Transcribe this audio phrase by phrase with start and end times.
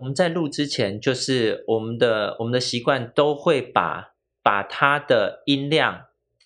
[0.00, 6.02] 我们在录之前，就是我们的我们的习惯都会把把它的音量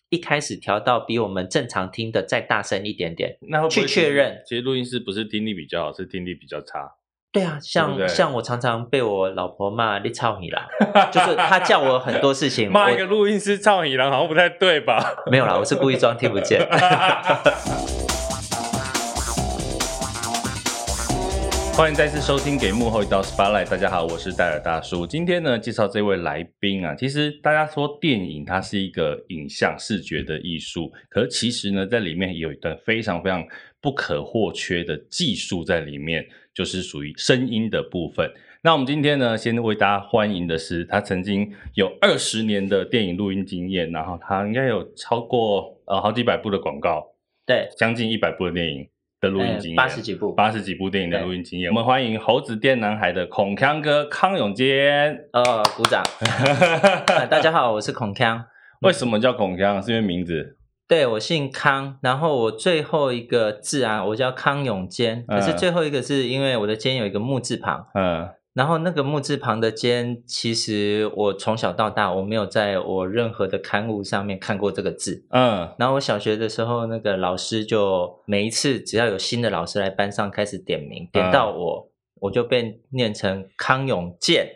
[0.09, 4.43] 一开始调到比我们正常听的再大声一点点，那会不会去确认。
[4.47, 6.95] 其实录音师不是听力比较好，是听力比较差。
[7.31, 10.69] 对啊，像像我常常被我老婆骂你操你啦，
[11.11, 15.03] 就是她叫我很多事情， 骂一个录音师操你啦，好像不太对吧？
[15.31, 16.61] 没有啦，我是故意装听不见。
[21.83, 25.05] 欢迎再次收听《给幕后一道 Spotlight》，大家好，我是戴尔大叔。
[25.05, 33.45] 今天呢，介绍这位来宾啊，其实大家说电影它是一个影像视觉的艺术，可是其实呢，在里面有一段非常非常
[33.81, 38.31] 不可或缺的技术在里面，就是属于声音的部分。
[38.63, 47.05] 那我们今天呢，先为大家欢迎的是，他曾经有二十年的电影录音经验，然后他应该有超过呃好几百部的广告，
[47.45, 48.87] 对，将近一百部的电影。
[49.23, 51.71] 的录音经验，八十几部，八十几部电影的录音经验。
[51.71, 55.17] 我们欢迎猴子电男孩的孔锵哥康永坚。
[55.33, 56.03] 呃，鼓掌、
[57.07, 57.27] 呃。
[57.29, 58.43] 大家好，我是孔锵。
[58.81, 59.81] 为什么叫孔锵？
[59.81, 60.57] 是因为名字？
[60.89, 65.25] 对，我姓康，然后我最后一个字啊，我叫康永坚。
[65.29, 67.87] 可是最后一个是因为我的坚有一个木字旁。
[67.95, 68.29] 嗯。
[68.55, 75.25] 然后那个木字旁的坚，其实我从小到大我没有在我任何的刊物上面看过这个字。
[75.31, 81.89] 嗯，然后我小学的时候，那个老师就每一次只要有新的老师来班上开始点名，点到我，嗯、
[82.21, 84.47] 我就被念成康永健、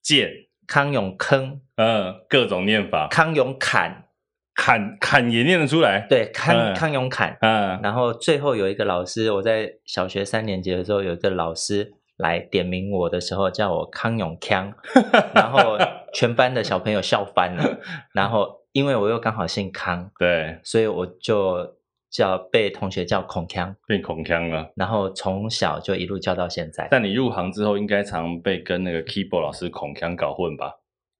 [0.00, 0.30] 健
[0.66, 4.08] 康永坑，嗯，各种念法，康永坎。
[4.54, 6.06] 砍砍也念得出来。
[6.10, 11.94] 对，康、嗯、康永砍，嗯，然后最后有一个老师，我在小学三年级的时候有一个老师。
[12.16, 14.72] 来点名我的时候叫我康永康，
[15.34, 15.76] 然后
[16.12, 17.80] 全班的小朋友笑翻了。
[18.14, 21.76] 然后因为我又刚好姓康，对，所以我就
[22.10, 24.72] 叫被同学叫孔康，变孔康了。
[24.76, 26.88] 然后从小就一路叫到现在。
[26.90, 30.72] 但你入行之后，应该常被跟那个 keyboard 老师孔康搞混吧？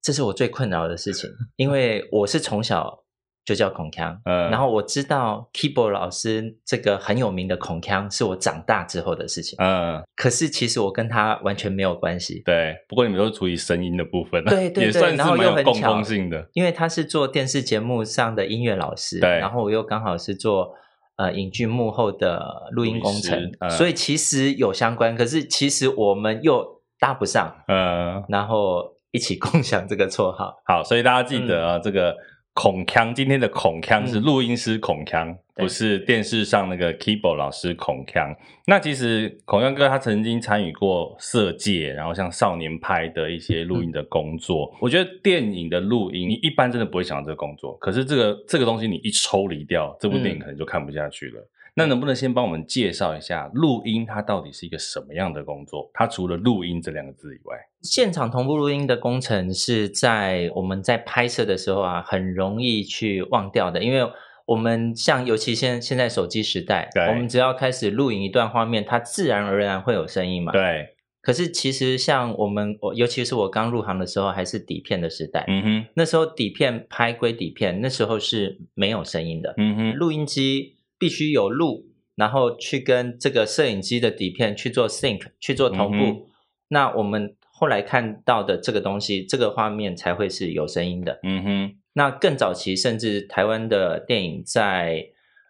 [0.03, 3.02] 这是我最困扰的事情，因为我是从小。
[3.45, 20.73] 就叫孔锵，嗯，然后我知道 keyboard 老师这个很有名的孔锵是我长大之后的事情，嗯，可是其实我跟他完全没有关系，对，不过你们都是处于声音的部分，对对对， 也算是然后又很共通性的，因为他是做电视节目上的音乐老师，对，然后我又刚好是做
[21.17, 32.15] 呃影剧幕后的录音工程，嗯，所以其实有相关，可是其实我们又搭不上，嗯，然后一起共享这个绰号，好，所以大家记得啊，嗯，这个。
[32.55, 38.37] 孔锵，今天的孔锵是录音师孔锵，嗯，不是电视上那个 keyboard 老师孔锵。
[38.67, 44.71] 那其实孔锵哥他曾经参与过色戒，然后像少年派的一些录音的工作。
[44.75, 47.75] 嗯、我觉得电影的录音，你一般真的不会想到这个工作。
[47.79, 51.41] 可是这个这个东西，你一抽离掉，这部电影可能就看不下去了。
[51.41, 55.91] 嗯那能不能先帮我们介绍一下录音，它到底是一个什么样的工作？
[55.95, 64.01] 它除了录音这两个字以外，现场同步录音的工程是在我们在拍摄的时候啊，很容易去忘掉的，因为
[64.45, 70.53] 我们像尤其现现在手机时代，我们只要开始录影一段画面，它自然而然会有声音嘛。
[70.53, 70.89] 对。
[71.23, 80.75] 可是其实像我们，尤其是我刚入行的时候，还是底片的时代，嗯哼，那时候底片拍归底片，那时候是没有声音的，嗯哼，录音机。
[81.03, 86.05] 必须有录，然后去跟这个摄影机的底片去做 sync，去做同步。
[86.05, 86.27] 嗯、
[86.69, 91.19] 那我们后来看到的这个东西，这个画面才会是有声音的。
[91.25, 91.75] 嗯哼。
[91.95, 95.07] 那更早期，甚至台湾的电影在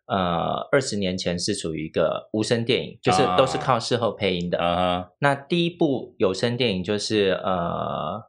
[0.07, 4.57] 呃二十年前是属于一个无声电影，就是都是靠事后配音的。
[4.57, 5.09] 啊。
[5.19, 8.23] 那第一部有声电影就是呃，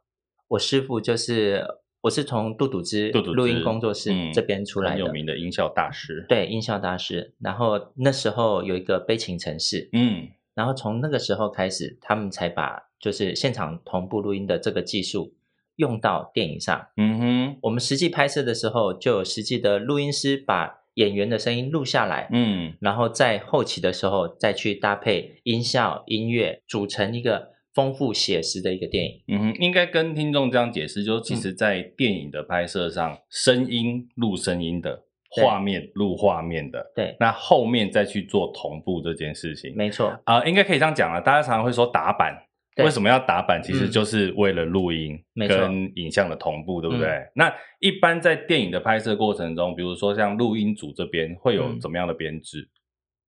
[0.48, 1.64] 我师父就是。
[2.04, 6.26] 我是从杜笃之录音工作室这边出来的，有名的音效大师。
[6.28, 7.32] 对，音效大师。
[7.40, 15.32] 然后那时候有一个悲情城市，嗯，然后从那个时候开始，他们才把就是现场同步录音的这个技术
[15.76, 16.88] 用到电影上。
[16.98, 27.53] 嗯哼，我们实际拍摄的时候，就有实际的录音师把演员的声音录下来，嗯，然后在后期的时候再去搭配音效、音乐，组成一个。
[27.74, 41.20] 丰富写实的一个电影，嗯哼，应该跟听众这样解释，就是其实，在电影的拍摄上，嗯、声音录声音的，画面录画面的，对，那后面再去做同步这件事情，没错，啊、呃，应该可以这样讲了。
[41.20, 42.40] 大家常常会说打板，
[42.76, 43.60] 为什么要打板？
[43.60, 45.18] 其实就是为了录音
[45.48, 47.08] 跟影像的同步，对不对？
[47.08, 52.60] 嗯、那一般在电影的拍摄过程中，比如说像录音组这边会有怎么样的编制？
[52.60, 52.70] 嗯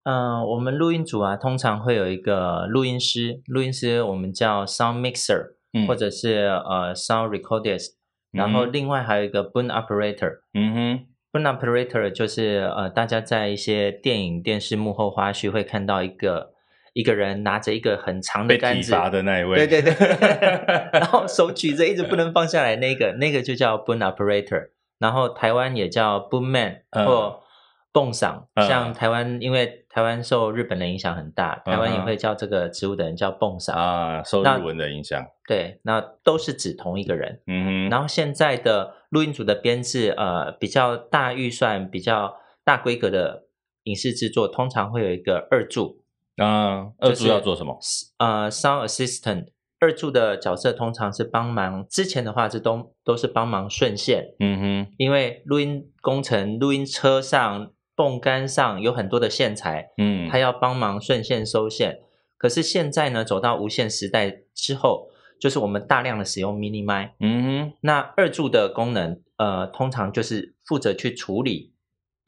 [0.09, 7.95] 嗯、呃，我们录音组啊，通常会有一个录音师，录音师我们叫 sound mixer，、嗯、或者是呃 sound recordist，、
[8.33, 16.53] 嗯、然后另外还有一个 boom operator，嗯哼，boom operator 就是呃大家在一些电影电视幕后花絮会看到一个
[16.93, 19.93] 一个人拿着一个很长的杆子，的那一位，对对对，
[20.93, 24.69] 然后手举着一直不能放下来，那个那个就叫 boom operator，
[25.01, 27.41] 然后台湾也叫 boom man 或
[27.97, 43.45] 蹦嗓，像台湾因为台湾受日本的影响很大，台湾也会叫这个植物的人叫蹦嗓啊，受日文的影响，对，那都是指同一个人，嗯哼，然后现在的录音组的编制，呃，比较大预算、比较大规格的
[43.85, 46.03] 影视制作，通常会有一个二助。
[46.37, 47.79] 啊，二助要做什么？
[48.19, 49.47] 呃，sound assistant，
[49.81, 51.87] 二助的角色通常是帮忙。
[51.89, 62.01] 之前的话是都都是帮忙顺线，嗯哼，因为录音工程、录音车上、泵杆上有很多的线材，嗯，他要帮忙顺线收线。
[62.37, 65.09] 可是现在呢，走到无线时代之后，
[65.41, 71.73] 就是我们大量的使用 mini mic，嗯哼，那二柱的功能，呃，通常就是负责去处理。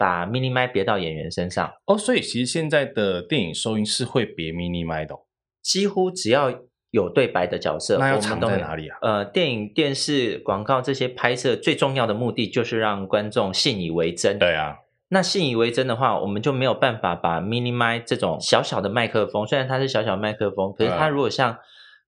[0.01, 5.17] 把 mini mic 别到演员身上哦，所以其实现在的电影收音是会别 mini mic 的，
[5.61, 6.55] 几乎只要
[6.93, 8.97] 有对白的角色，那要藏在哪里啊？
[9.03, 14.39] 呃，电影、电视、广告这些拍摄最重要的目的就是让观众信以为真。
[14.39, 14.77] 对啊，
[15.09, 21.59] 那信以为真的话，我们就没有办法把 mini mic 这种小小的麦克风，虽然它是小小麦克风，可是它如果像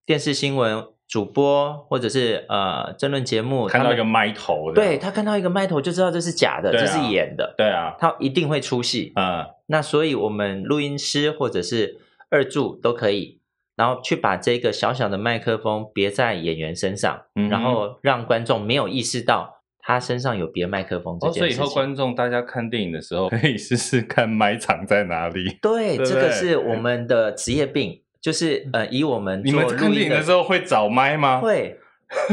[0.06, 0.84] 电视新闻。
[1.10, 9.12] 主播或者是呃争论节目，看到一个麦头，对，他看到一个麦头就知道这是假的，啊、这是演的，对啊，他一定会出戏。
[9.16, 11.98] 嗯，那所以我们录音师或者是
[12.30, 13.40] 二助都可以，
[13.74, 19.59] 然后去把这个小小的麦克风别在演员身上，嗯、然后让观众没有意识到
[19.90, 21.44] 他身上有别麦克风这件事情。
[21.44, 25.56] 哦，所以以后观众大家看电影的时候可以试试看麦藏在哪里。
[25.62, 28.02] 对，对对，这个是我们的职业病。
[28.22, 31.40] 就是呃，以我们你们看电影的时候会找麦吗？
[31.40, 31.78] 会，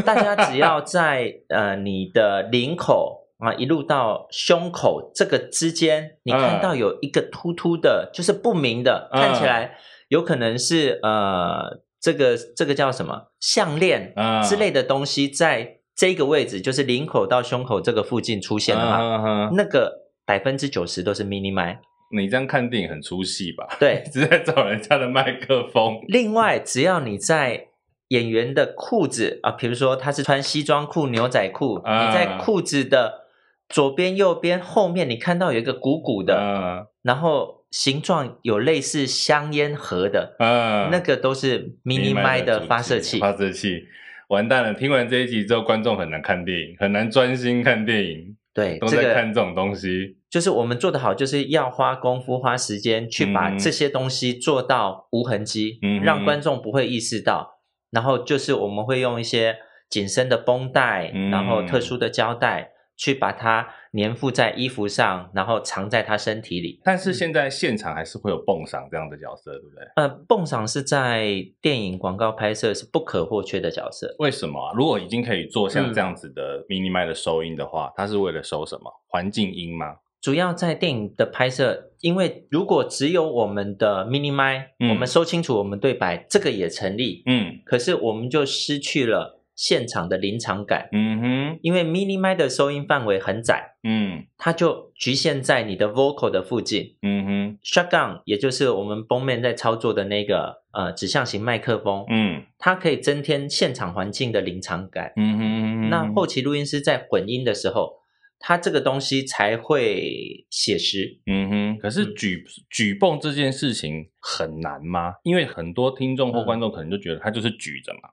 [0.05, 9.77] 大家只要在呃你的领口啊一路到胸口这个之间，你看到有一个突突的，就是不明的，看起来
[10.09, 14.13] 有可能是呃这个这个叫什么项链
[14.43, 19.91] 之类的东西，在这个位置，就是领口到胸口这个附近出现的话，那个
[20.25, 21.77] 百分之九十都是 mini mic。
[22.15, 23.67] 你这样看电影很出戏吧？
[23.79, 25.99] 对， 一直在找人家的麦克风。
[26.07, 27.67] 另外，只要你在
[28.09, 33.25] 演员的裤子啊，比如说他是穿西装裤、牛仔裤，啊、你在裤子的
[33.67, 43.19] 左边、右边、后面，你看到有一个鼓鼓的，啊、然后形状有类似香烟盒的，啊、那个都是 mini mic 的发射器。
[43.19, 43.83] 发射器，
[44.27, 44.73] 完蛋了！
[44.73, 48.35] 听完这一集之后，观众很难看电影，很难专心看电影。
[48.53, 57.59] 对，都在看这种东西，就是我们做的好，就是要花功夫、花时间去把这些东西做到无痕迹，嗯、让观众不会意识到。
[57.91, 59.57] 然后就是我们会用一些
[59.89, 62.71] 紧身的绷带，嗯、然后特殊的胶带。
[62.99, 66.79] 去把它粘附在衣服上，然后藏在他身体里。
[66.83, 69.85] 但是现在现场还是会有蹦嗓这样的角色，对不对？
[69.95, 74.15] 呃，蹦嗓是在电影广告拍摄是不可或缺的角色。
[74.19, 74.73] 为什么啊？
[74.75, 78.91] 如果已经可以做像这样子的 mini mic 的收音的话，嗯、它是为了收什么？
[79.07, 79.95] 环境音吗？
[80.19, 87.23] 主要在电影的拍摄，因为如果只有我们的 mini mic，嗯、我们收清楚我们对白，这个也成立。
[87.27, 89.36] 嗯，可是我们就失去了。
[89.57, 107.93] 现场的临场感，嗯哼，因为 mini mic 的收音范围很窄，嗯，它就局限在你的 vocal 的附近，嗯哼，shotgun 也就是我们 boom man 在操作的那个呃指向型麦克风，嗯，它可以增添现场环境的临场感，嗯哼，那后期录音师在混音的时候，
[108.37, 111.77] 它这个东西才会写实，嗯哼。
[111.79, 115.15] 可是举、嗯、举泵这件事情很难吗？
[115.23, 118.09] 因为很多听众或观众可能就觉得它就是举着嘛。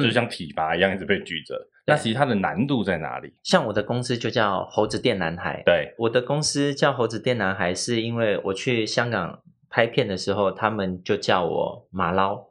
[0.00, 1.54] 就像体罚一样，一直被举着。
[1.84, 3.34] 那其实它的难度在哪里？
[3.42, 5.62] 像我的公司就叫猴子电男孩。
[5.66, 12.46] 对，我的公司叫猴子电男孩，是因为我去香港拍片的时候，他们就叫我马捞。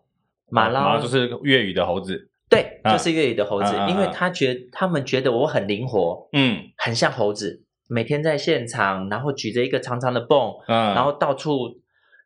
[0.50, 2.30] 马捞、啊、就是粤语的猴子。
[2.50, 11.80] 对，就是粤语的猴子，啊、因为他觉得他们觉得我很灵活，嗯，很像猴子，每天在现场，然后举着一个长长的泵，嗯，然后到处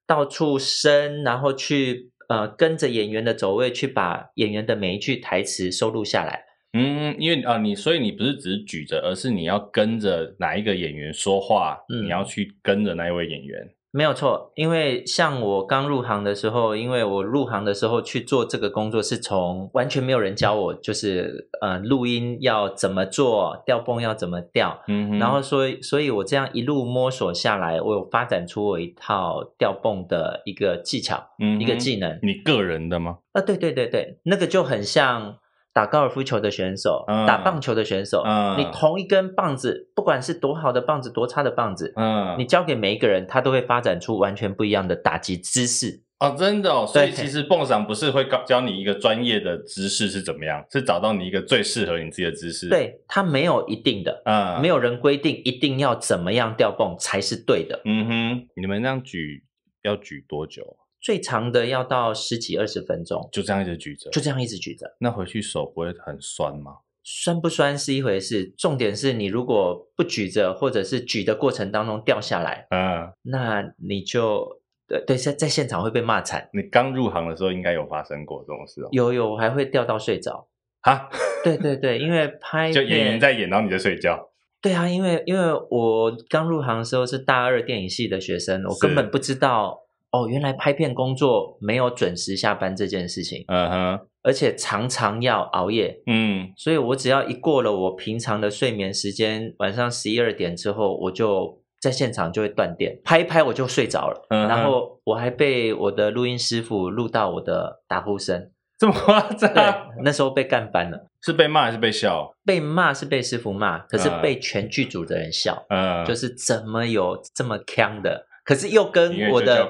[0.07, 2.11] 到处伸，然后去。
[2.27, 6.45] 呃，跟着演员的走位去把演员的每一句台词收录下来。
[6.73, 13.69] 嗯，因为啊、呃，你所以你不是只是举着，而是你要跟着哪一个演员说话，嗯、你要去跟着那一位演员。
[13.95, 32.19] 没有错，因为像我刚入行的时候，因为我入行的时候去做这个工作，是从完全没有人教我，就是呃录音要怎么做，调泵要怎么调，嗯，然后所以所以我这样一路摸索下来，我有发展出我一套调泵的一个技巧，嗯，一个技能。
[32.21, 33.19] 你个人的吗？
[33.31, 35.37] 啊，对对对对，那个就很像。
[35.75, 46.01] 打高尔夫球的选手，嗯、打棒球的选手，嗯、你同一根棒子，不管是多好的棒子，多差的棒子，嗯、你交给每一个人，他都会发展出完全不一样的打击姿势。
[46.19, 52.69] 哦，真的哦，所以其实蹦赏不是会教教你一个专业的姿势是怎么样，是找到你一个最适合你自己的姿势。
[52.69, 57.81] 对，它没有一定的，嗯，没有人规定一定要怎么样吊蹦才是对的。
[57.83, 59.43] 嗯哼，你们这样举
[59.83, 60.77] 要举多久？
[61.05, 64.95] 最长的要到十几二十分钟，就这样一直举着，就这样一直举着。
[64.97, 66.77] 那回去手不会很酸吗？
[67.03, 74.59] 酸不酸是一回事，重点是你如果不举着，或者是举的过程当中掉下来，嗯，那你就。
[74.87, 76.47] 对对，在在现场会被骂惨。
[76.53, 78.89] 你刚入行的时候应该有发生过这种事哦。
[78.91, 80.47] 有有，我还会掉到睡着。
[80.83, 81.09] 哈，
[81.43, 84.29] 对对对，因为拍 就演员在演，然后你在睡觉。
[84.61, 89.84] 对啊，因为因为我刚入行的时候是大二电影系的学生，我根本不知道
[90.15, 93.43] 哦，原来拍片工作没有准时下班这件事情。
[93.47, 96.01] 嗯哼，而且常常要熬夜。
[96.07, 101.59] 嗯，所以我只要一过了我平常的睡眠时间，晚上十一二点之后，我就。
[101.81, 109.53] 在现场就会断电，拍一拍我就睡着了，嗯、然后我还被我的录音师傅录到我的打呼声，这么夸张？
[109.53, 109.63] 对，
[110.03, 112.33] 那时候被干翻了，是被骂还是被笑？
[112.43, 118.25] 被骂是被师傅骂，可是被全剧组的人笑，嗯，就是怎么有这么锵的？
[118.45, 119.69] 可是又跟我的，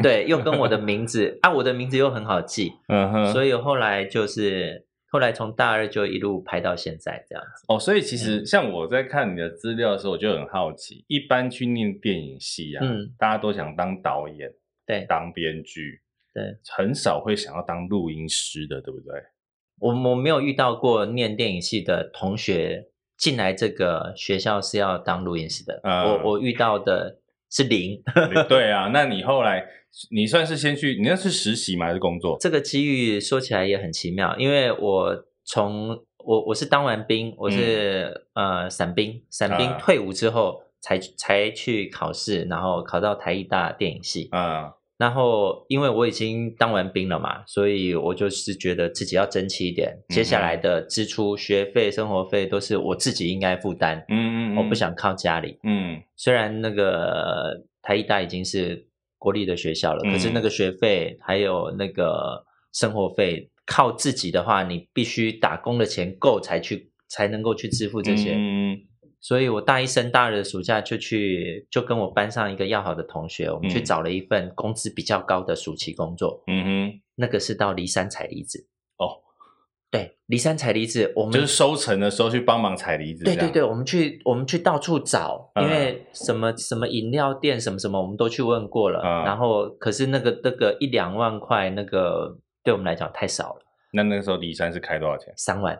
[0.00, 4.86] 对，又跟我的名字 啊，我的名字又很好记，嗯哼，所以后来就是。
[5.12, 7.64] 后来从大二就一路拍到现在这样子。
[7.66, 14.48] 哦，所以其实像我在看你的资料的时候，我就很好奇，一般去念电影系啊，嗯，大家都想当导演，
[14.86, 16.00] 对，当编剧，
[16.32, 19.20] 对，很少会想要当录音师的，对不对？
[19.80, 22.86] 我我没有遇到过念电影系的同学
[23.18, 27.18] 进来这个学校是要当录音师的，嗯，我我遇到的
[27.50, 28.00] 是零。
[28.48, 29.64] 对啊，那你后来？
[30.12, 31.86] 你算是先去，你那是实习吗？
[31.86, 32.36] 还是工作？
[32.40, 35.88] 这个机遇说起来也很奇妙，因为我从
[36.24, 44.28] 我我是当完兵，我是、嗯、呃伞兵，伞兵退伍之后才、啊、才去考试，然后考到台艺大电影系。
[44.30, 53.96] 啊，然后因为我已经当完兵了嘛，所以我就是觉得自己要争气一点，嗯、接下来的支出、学费、生活费都是我自己应该负担。
[54.08, 55.58] 嗯嗯，嗯，我不想靠家里。
[55.64, 58.86] 嗯，虽然那个台艺大已经是。
[59.22, 62.42] 国立的学校了，可是那个学费还有那个
[62.72, 68.32] 生活费，靠自己的话，你必须打工的钱够才去才能够去支付这些。
[68.34, 68.78] 嗯，
[69.20, 76.42] 所以我大一升大二的暑假就去，就跟我班上一个要好的同学，我们去找了一份工资比较高的暑期工作。
[76.46, 78.66] 嗯哼，那个是到骊山采梨子。
[78.96, 79.20] 哦。
[79.92, 83.24] 对，骊山采梨子，我们就是收成的时候去帮忙采梨子。
[83.24, 89.00] 对对对，我们去我们去到处找，因为什么什么饮料店什么什么，我们都去问过了。
[89.00, 93.62] 嗯、然后，可是那个那个一两万块，那个对我们来讲太少了。
[93.92, 95.34] 那那个时候骊山是开多少钱？
[95.36, 95.76] 三万，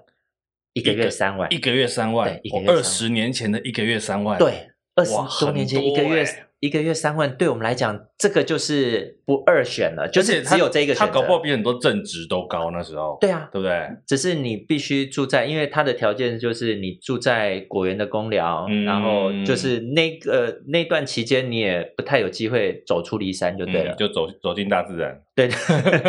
[0.80, 2.40] 一个月三万，一个月三万。
[2.66, 6.26] 二十年前的一个月三万，对，二十多年前一个月。
[6.60, 11.12] 一个月三万，对我们来讲，这个就是不二选了，就是只有这一个选择。
[11.12, 13.16] 他搞不好比很多正职都高那时候。
[13.20, 13.88] 对啊，对不对？
[14.04, 25.16] 只是你必须住在，因为他的条件就是你住在果园的公寮，嗯、然后就是那个那段期间你也不太有机会走出梨山，就对了，嗯、就走走进大自然。
[25.36, 25.48] 对，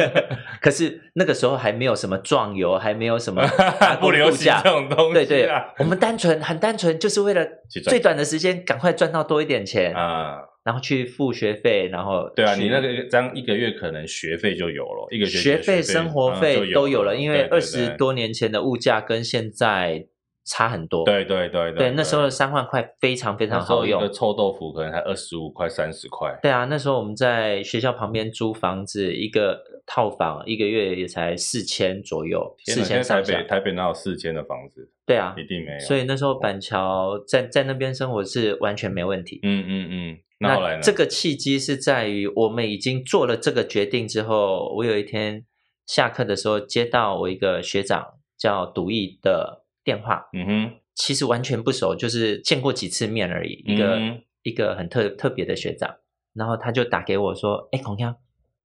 [0.59, 3.43] 可是那个时候还没有什么壮游，还没有什么
[4.01, 5.13] 不流行这种东西。
[5.13, 7.45] 对对，我们单纯很单纯，就是为了
[7.83, 10.39] 最短的时间赶快赚到多一点钱啊。
[10.63, 20.07] 然后去付学费，然后对啊，你那个这样一个月可能学费就有了，一个学费、生活费都有了，因为二十多年前的物价跟现在
[20.45, 21.03] 差很多。
[21.03, 26.37] 对对对对，那时候的三万块非常非常好用，一个臭豆腐可能才二十五块、三十块。
[26.43, 33.33] 对啊，那时候我们在学校旁边租房子，一个套房一个月也才四千左右，四千上下。
[33.33, 34.91] 台北台北哪有四千的房子？
[35.07, 35.79] 对啊，一定没有。
[35.79, 39.39] 所以那时候板桥在在那边生活是完全没问题。
[39.41, 40.17] 嗯嗯嗯。
[40.41, 45.45] 那这个契机是在于我们已经做了这个决定之后，我有一天
[45.85, 55.97] 下课的时候接到我一个学长叫赌毅的电话，嗯哼，其实完全不熟，就是见过几次面而已，一个、嗯、一个很特特别的学长，
[56.33, 58.15] 然后他就打给我说：“哎，孔锵，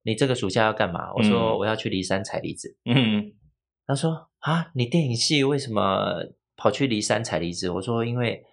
[0.03, 3.33] 你这个暑假要干嘛？”我说：“我要去梨山采梨子。”嗯，
[3.85, 6.23] 他说：“啊，你电影系为什么
[6.55, 8.45] 跑去梨山采梨子？”我说：“因为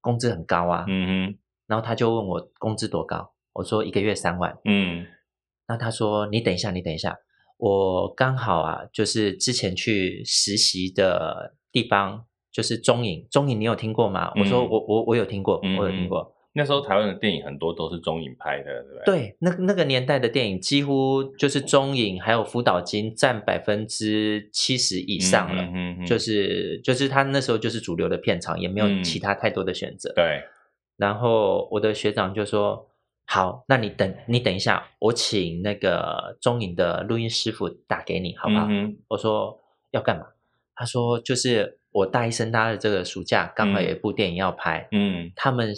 [0.00, 1.38] 工资很高啊。”嗯哼。
[1.68, 4.58] 然后他就问我工资多高，我说一个月三万。
[4.64, 5.06] 嗯，
[5.68, 7.16] 那他说你等一下，你等一下，
[7.58, 14.32] 我刚好啊，就是之前去实习的地方就是中影，中影你有听过吗？
[14.34, 16.34] 嗯、我说我我我有听过，我有听过。
[16.54, 19.04] 那时候台湾的电影很多都是中影拍的，对不对？
[19.04, 30.10] 对，那那个年代的电影几乎就是中影还有辅导金占百分之七十以上了，嗯嗯嗯、就是就是他那时候就是主流的片场，也没有其他太多的选择。
[30.12, 30.42] 嗯、对。
[30.98, 32.90] 然后我的学长就说
[33.24, 38.66] ：“好，那你等你等一下，我请那个中影的录音师傅打给你，好不好？
[38.68, 39.58] 嗯、我说
[39.92, 40.26] 要干嘛？
[40.74, 45.72] 他说就是我大一升大二这个暑假刚好有一部电影要拍，嗯，他们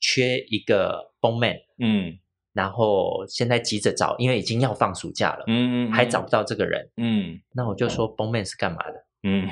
[0.00, 2.18] 缺一个 Boneman，嗯。
[2.54, 9.48] 然后现在急着找，因为已经要放暑假了，嗯，还找不到这个人，嗯，那我就说 Boneman 是干嘛的，嗯，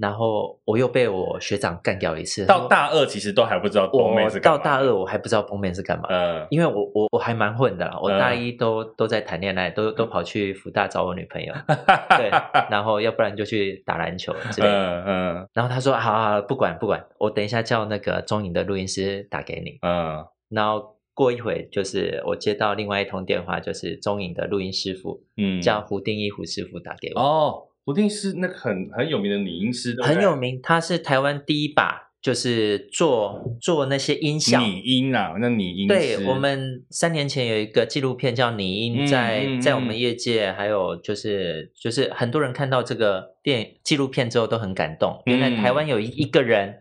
[0.00, 2.46] 然后我又被我学长干掉一次。
[2.46, 4.58] 到大二其实都还不知道 Boneman 是干嘛。
[4.58, 11.54] 到大二我还不知道 Boneman 是干嘛，嗯，因为我我我还蛮混的啦，我大一都都在谈恋爱，都都跑去福大找我女朋友，
[12.18, 12.30] 对，
[12.70, 20.92] 然后要不然就去打篮球之类的，嗯，然后他说好好，不管不管，我等一下叫那个中影的录音师打给你，嗯，然后。
[21.16, 27.20] 过一会，就是我接到另外一通电话，就是中影的录音师傅，嗯，叫胡定一胡师傅打给我。
[27.20, 35.86] 哦，胡定一是那个很很有名的拟音师，很有名，他是台湾第一把，就是做做那些音效拟音啊，那拟音。
[35.86, 46.80] 对，我们三年前有一个纪录片叫拟音，在、嗯、在我们业界，还有就是就是很多人看到这个电影纪录片之后都很感动，原来台湾有一一个人。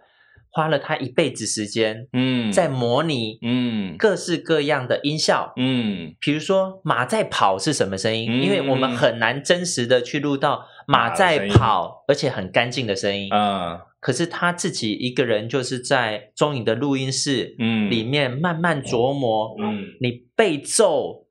[0.55, 8.31] 花了他一辈子时间，嗯，在模拟，嗯，各式各样的音效，嗯，比如说马在跑是什么声音？
[8.31, 21.27] 嗯，因为我们很难真实的去录到马在跑，而且很干净的声音，嗯，可是他自己一个人就是在中影的录音室，嗯，里面慢慢琢磨，嗯，你被揍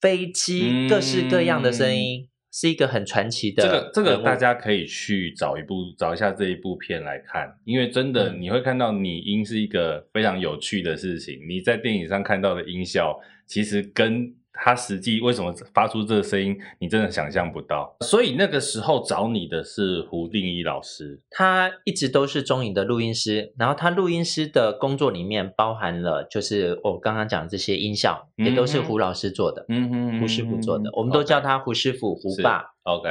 [0.00, 2.28] 飞机各式各样的声音。
[2.56, 11.40] 是一个很传奇的，这个这个大家可以去找一部找一下这一部片来看，因为真的你会看到拟音是一个非常有趣的事情。
[11.48, 17.96] 你在电影上看到的音效，其实跟他实际为什么发出这个声音，你真的想象不到。
[18.00, 32.64] 所以那个时候找你的是胡定一老师，他一直都是中影的录音师，然后他录音师的工作里面包含了，就是我刚刚讲的这些音效，嗯、也都是胡老师做的，嗯哼，胡师傅做的，我们都叫他胡师傅、胡爸。
[32.84, 33.08] OK，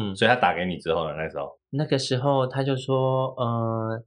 [0.00, 4.04] 嗯，所以他打给你之后呢，那时候，那个时候他就说，嗯、呃、嗯、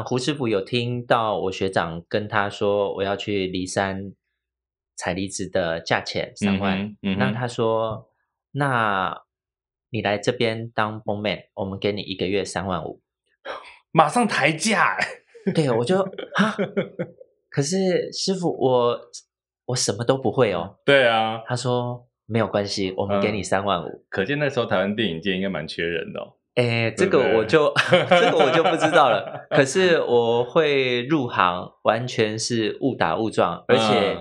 [0.00, 4.12] 呃，胡师傅有听到我学长跟他说，我要去骊山。
[4.96, 8.08] 采离子的价钱三万，嗯嗯、那他说，
[8.52, 9.22] 那
[9.90, 13.00] 你来这边当 Boneman，我们给你一个月三万五，
[13.92, 14.96] 马上抬价。
[15.54, 16.02] 对，我就
[16.34, 16.56] 哈，
[17.50, 19.00] 可是师傅，我
[19.66, 20.78] 我什么都不会哦。
[20.84, 24.04] 对啊，他说没有关系，我们给你三万五、嗯。
[24.08, 26.32] 可见那时候台湾电影界应该蛮缺人的哦。
[26.54, 27.72] 哎，这个我就
[28.08, 29.46] 这个我就不知道了。
[29.50, 34.16] 可是我会入行，完全是误打误撞，而且。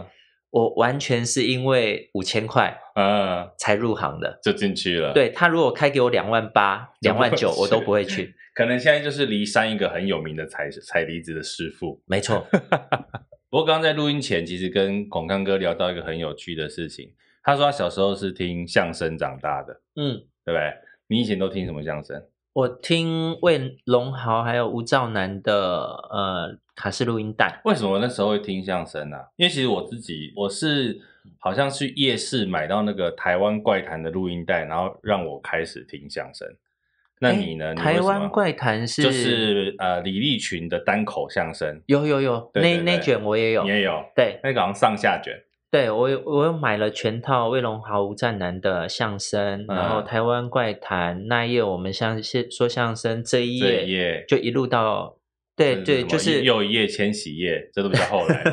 [0.53, 5.11] 嗯我完全是因为五千块，嗯，才入行的，就进去了。
[5.11, 8.35] 对，他如果开给我两万八、 两万九，我都不会去。
[8.53, 11.99] 可能现在就是梨山一个很有名的采采离子的师傅。
[12.05, 12.45] 没错。
[13.49, 17.11] 不过刚刚在录音前，其实跟孔康哥聊到一个很有趣的事情。
[17.41, 20.71] 他说他小时候是听相声长大的，嗯，对不对？
[21.07, 22.23] 你以前都听什么相声？
[22.53, 25.55] 我听魏龙豪还有吴兆南的
[26.11, 27.61] 呃卡式录音带。
[27.65, 29.23] 为什么那时候会听相声呢、啊？
[29.35, 30.99] 因为其实我自己我是
[31.39, 36.47] 好像去夜市买到那个台湾怪谈的录音带，然后让我开始听相声。
[37.19, 37.73] 那你呢？
[37.73, 41.81] 台湾怪谈是就是呃李立群的单口相声。
[41.85, 44.03] 有有有，那那卷我也有，你也有。
[44.13, 45.33] 对，那个好像上下卷。
[45.71, 55.15] 对，我有我有买了全套魏龙豪、吴占南的相声，嗯、然后台湾怪谈那一页，我们相说相声这一页就一路到
[55.55, 58.43] 对对，就是又一页千禧页，这都比较后来，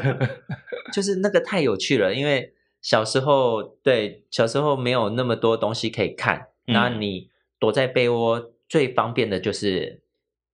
[0.93, 10.03] 就是那个太有趣了，因为小时候对小时候没有那么多东西可以看，然后你躲在被窝最方便的就是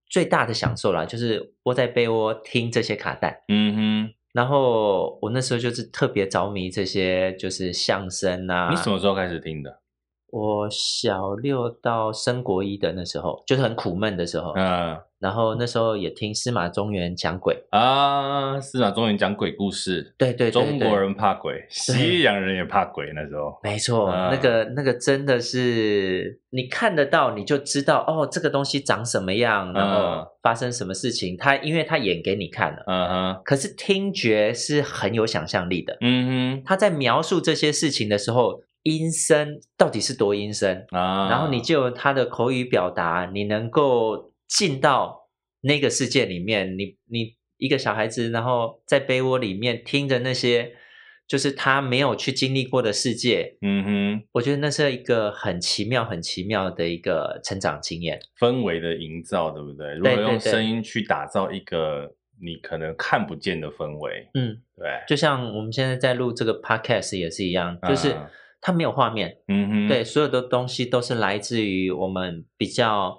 [0.09, 4.14] 最大的享受啦，就是窝在被窝听这些卡带，嗯哼。
[4.32, 8.68] 然后我那时候就是特别着迷这些，就是相声啊。
[8.70, 9.80] 你什么时候开始听的？
[10.28, 14.52] 我小六到升国一的那时候，就是很苦闷的时候。
[14.54, 14.98] 嗯。
[15.18, 20.14] 然后那时候也听司马中原讲鬼啊，司马中原讲鬼故事。
[20.18, 23.11] 对对，对，中国人怕鬼，西洋人也怕鬼。
[23.14, 31.35] 那时候没错，那个那个真的是你看得到，你就知道哦，这个东西长什么样，然后发生什么事情。
[31.38, 33.42] 他因为他演给你看了，嗯哼。
[33.42, 36.26] 可是听觉是很有想象力的，嗯
[36.59, 36.62] 哼。
[36.64, 41.31] 他在描述这些事情的时候，阴森到底是多阴森啊？
[41.31, 44.33] 然后你就他的口语表达，你能够。
[44.48, 45.28] 进到
[45.62, 50.74] 那个世界里面，你你一个小孩子，然后在被窝里面听着那些，
[51.26, 59.94] 就是他没有去经历过的世界，嗯哼，我觉得那是一个很奇妙、很奇妙的一个成长经验，氛围的营造，对不对？
[59.94, 64.28] 如果用声音去打造一个你可能看不见的氛围。
[64.35, 68.14] 嗯，对，就像我们现在在录这个 podcast 也是一样，就是
[68.61, 69.38] 它没有画面。
[69.48, 73.18] 嗯哼，对，所有的东西都是来自于我们比较。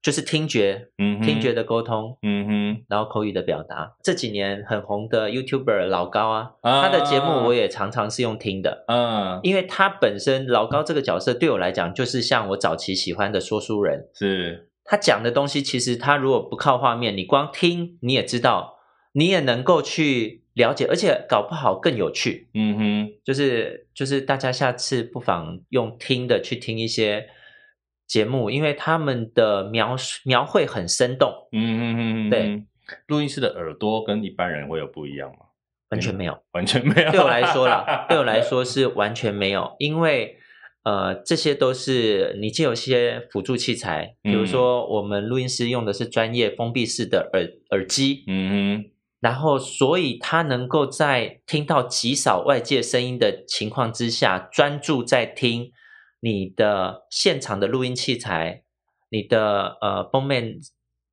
[0.00, 3.96] 就是听觉，嗯，听觉的沟通，嗯哼，然后口语的表达。
[4.02, 14.68] 这几年很红的 YouTuber 老高啊，啊他的节目我也常常是用听的，嗯，因为他本身老高这个角色对我来讲，就是像我早期喜欢的说书人，是。
[14.84, 18.76] 他讲的东西，其实他如果不靠画面，你光听你也知道，
[19.12, 27.28] 你也能够去了解，而且搞不好更有趣，嗯哼，就是就是大家下次不妨用听的去听一些。
[28.08, 32.62] 节目，因为他们的描述描绘很生动，嗯嗯嗯，对，
[33.06, 35.36] 录音师的耳朵跟一般人会有不一样吗？
[35.90, 37.10] 完全没有，完全没有。
[37.10, 40.36] 对我来说啦， 对我来说是完全没有，因为
[40.84, 48.90] 呃，这些都是你借有些辅助器材，比如说我们录音师用的是专业封闭式的耳耳机，嗯哼，
[49.20, 55.72] 然后所以他能够在听到极少外界声音的情况之下，专注在听。
[56.20, 58.62] 你的现场的录音器材，
[59.10, 60.58] 你的呃封面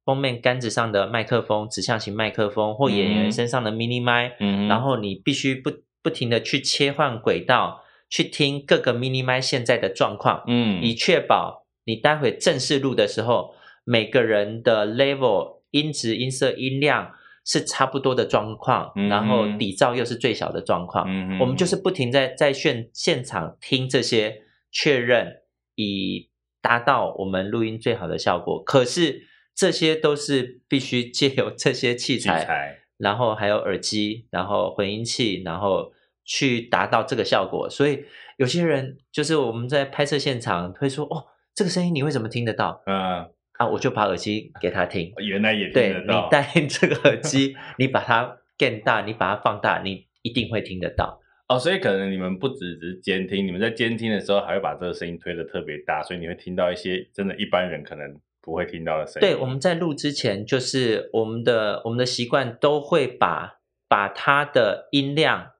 [0.03, 17.11] 封面杆子上的麦克风，指向型麦克风，或演员身上的 mini 麦，嗯，然后你必须不不停的去切换轨道，去听各个 mini 麦现在的状况，嗯，以确保你待会正式录的时候，每个人的 level 音质、音色、音量
[17.45, 24.41] 是差不多的状况，嗯，然后底噪又是最小的状况，嗯，我们就是不停在在现现场听这些。
[24.77, 25.43] 确认
[25.75, 26.29] 以
[26.61, 29.21] 达到我们录音最好的效果，可是
[29.55, 35.93] 这些都是必须借由这些器材，器材然后还有耳机，然后混音器，然后
[36.25, 37.69] 去达到这个效果。
[37.69, 38.03] 所以
[38.35, 46.27] 有些人就是我们在拍摄现场会说：“哦，这个声音你为什么听得到？”嗯啊，我就把耳机给他听，原来也听得到。
[46.29, 51.21] 对，你戴 这个耳机，你把它变大，你把它放大，你一定会听得到。
[51.47, 59.27] 哦，所以可能你们不只是监听，你们在监听的时候还会把这个声音推的特别大，所以你会听到一些真的一般人可能不会听到的声音。
[59.27, 65.51] 对，我们在录之前，就是我们的我们的习惯都会把把它的音量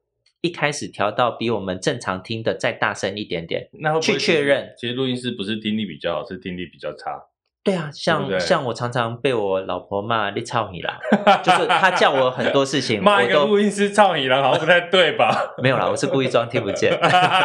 [0.42, 4.74] 一开始调到比我们正常听的再大声一点点，那会不会去确认。
[4.78, 7.22] 其实录音师不是听力比较好，是听力比较差。
[7.66, 11.00] 对啊，像像我常常被我老婆骂你操你啦，
[11.42, 15.56] 就是她叫我很多事情， 骂一个录音师操你啦，好像不太对吧？
[15.58, 16.96] 没有啦，我是故意装听不见，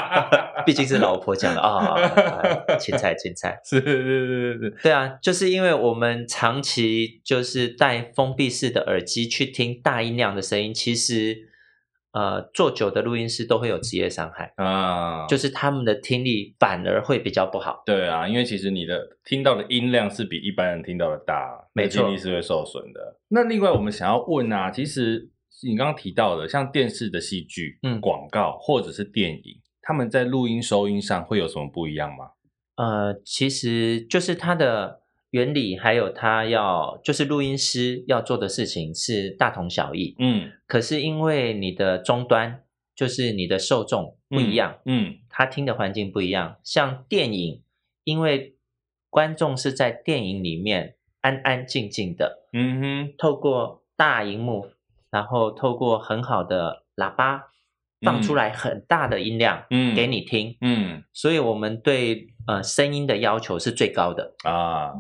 [0.67, 1.97] 毕竟是老婆讲的啊。
[2.79, 11.50] 青菜青菜，是是是是是，对啊，就是因为我们长期就是戴封闭式的耳机去听大音量的声音，其实。
[12.13, 17.83] 呃，做久的录音师都会有职业伤害啊，就是他们的听力反而会比较不好。
[17.87, 23.21] 对啊，因为其实你的听到的音量是比一般人听到的大，没错，听力是会受损的。
[23.29, 25.31] 那另外我们想要问啊，其实
[25.63, 32.31] 你刚刚提到的，像电视的戏剧、嗯，广告或者是电影，他们在录音收音上会有什么不一样吗？
[32.77, 35.00] 呃，其实就是它的。
[35.31, 42.65] 原理还有他要就是录音师要做的事情是大同小异，嗯，可是因为你的终端
[42.97, 46.57] 就是你的受众不一样，嗯，嗯，他听的环境不一样。
[46.65, 47.63] 像电影，
[48.05, 48.57] 因为
[49.09, 54.67] 观众是在电影里面安安静静的，嗯哼，透过大荧幕，
[55.11, 57.45] 然后透过很好的喇叭
[58.01, 64.93] 放出来很大的音量，嗯，给你听，嗯，嗯，所以我们对呃声音的要求是最高的啊。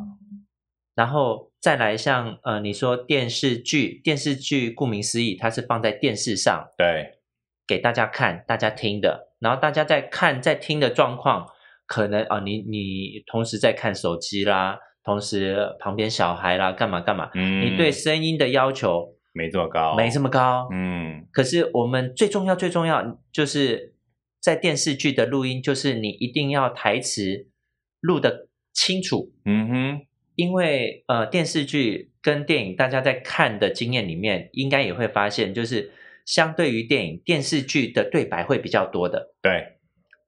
[0.94, 7.18] 然后再来像呃，你说电视剧，电视剧顾名思义，它是放在电视上，对，
[7.66, 9.28] 给大家看、大家听的。
[9.38, 11.46] 然后大家在看、在听的状况，
[11.86, 21.26] 可能啊、呃，你你同时在看手机啦，同时旁边小孩啦，干嘛干嘛，嗯，你对声音的要求没这么高，没这么高，嗯。
[21.32, 23.94] 可是我们最重要、最重要就是
[24.40, 27.48] 在电视剧的录音，就是你一定要台词
[28.00, 30.00] 录的清楚，嗯哼。
[30.40, 35.92] 因为呃，电视剧跟电影，大家在看的经验里面，应该也会发现，就是
[36.24, 39.34] 相对于电影，电视剧的对白会比较多的。
[39.42, 39.76] 对，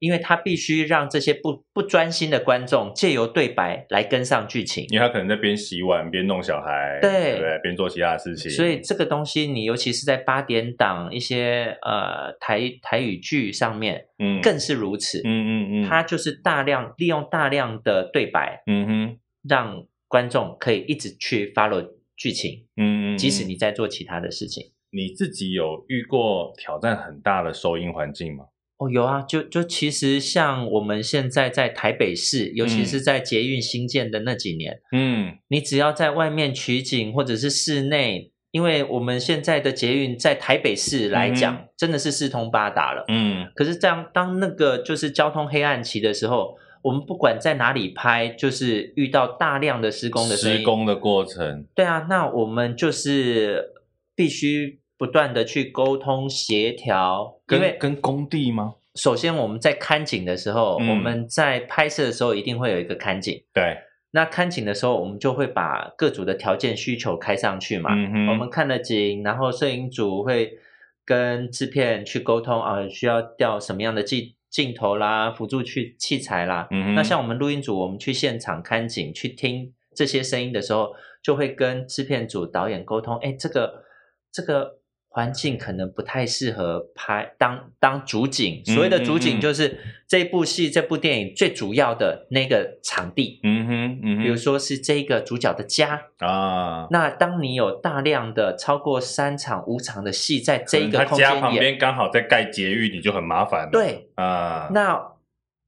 [0.01, 4.85] 因为他必须让这些不不专心的观众借由对白来跟上剧情。
[4.91, 7.59] 因为他可能在边洗碗边弄小孩，对，对？
[7.63, 8.51] 边做其他的事情。
[8.51, 15.23] 所以这个东西，你尤其是在八点档一些呃台台语剧上面，嗯，更是如此。
[15.25, 19.87] 嗯嗯嗯，他就是大量利用大量的对白，嗯哼，让。
[20.13, 24.63] 观众可以一直去 follow 剧情，嗯，即使你在做其他的事情。
[24.91, 28.45] 你自己有遇过挑战很大的收音环境吗？
[28.77, 43.07] 哦，有啊，就就其实像我们现在在台北市，尤其是在捷运新建的那几年，嗯，你只要在外面取景或者是室内，因为我们现在的捷运在台北市来讲，嗯、真的是四通八达了。
[43.09, 51.67] 嗯，可是这样当那个就是交通黑暗期的时候，我们不管在哪里拍，就是遇到大量的施工的施工的过程。
[51.75, 53.73] 对啊，那我们就是
[54.15, 58.75] 必须不断的去沟通协调，跟因为跟工地吗？
[58.95, 63.43] 首先我们在看景的时候，嗯、我们在拍摄的时候一定会有一个看景。
[63.55, 63.79] 对。
[64.11, 67.95] 那看景的时候，我们就会把各组的条件需求开上去嘛。
[67.95, 68.27] 嗯哼。
[68.29, 70.59] 我们看了景，然后摄影组会
[71.07, 76.69] 跟制片去沟通啊，需要调什么样的镜镜头啦、辅助去器材啦。
[76.71, 76.95] 嗯。
[76.95, 83.17] 那像我们录音组，我们去现场看景、去听这些声音的时候，就会跟制片组、导演沟通。
[83.17, 83.83] 哎，这个
[84.31, 84.82] 这个。
[85.15, 93.39] 环境可能不太适合拍当当主景，所谓的主景就是这部戏、这部电影最主要的那个场地。
[93.43, 96.87] 嗯哼，嗯哼，比如说是这个主角的家啊。
[96.91, 103.71] 那当你有大量的超过三场、五场的戏在这一个空间，他家旁边刚好在盖捷运，你就很麻烦了。
[103.71, 104.99] 对啊，那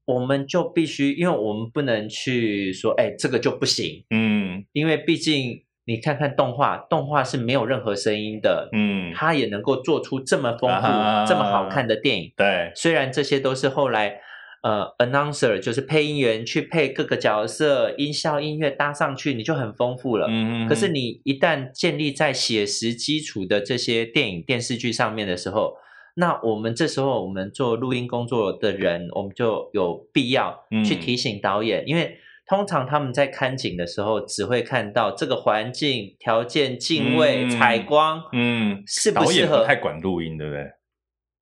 [0.07, 4.07] 我们就必须，因为我们不能去说，哎，这个就不行。
[4.09, 5.63] 嗯，因为毕竟。
[5.87, 12.33] 你看看动画，动画是没有任何声音的，嗯，它也能够做出这么丰富、啊、这么好看的电影。
[12.37, 14.21] 对，虽然这些都是后来，
[14.63, 20.27] 呃，announcer 就是配音员去配各个角色，音效、音乐搭上去，你就很丰富了。
[20.31, 25.75] 嗯，可是你一旦建立在写实基础的这些电影、电视剧上面的时候，
[26.15, 32.17] 那我们这时候我们做录音工作的人，我们就有必要去提醒导演，嗯、因为。
[32.47, 39.65] 通常他们在看景的时候，只会看到这个环境条件、镜位、采光，嗯，适不适合？
[39.65, 40.63] 太管录音，对不对？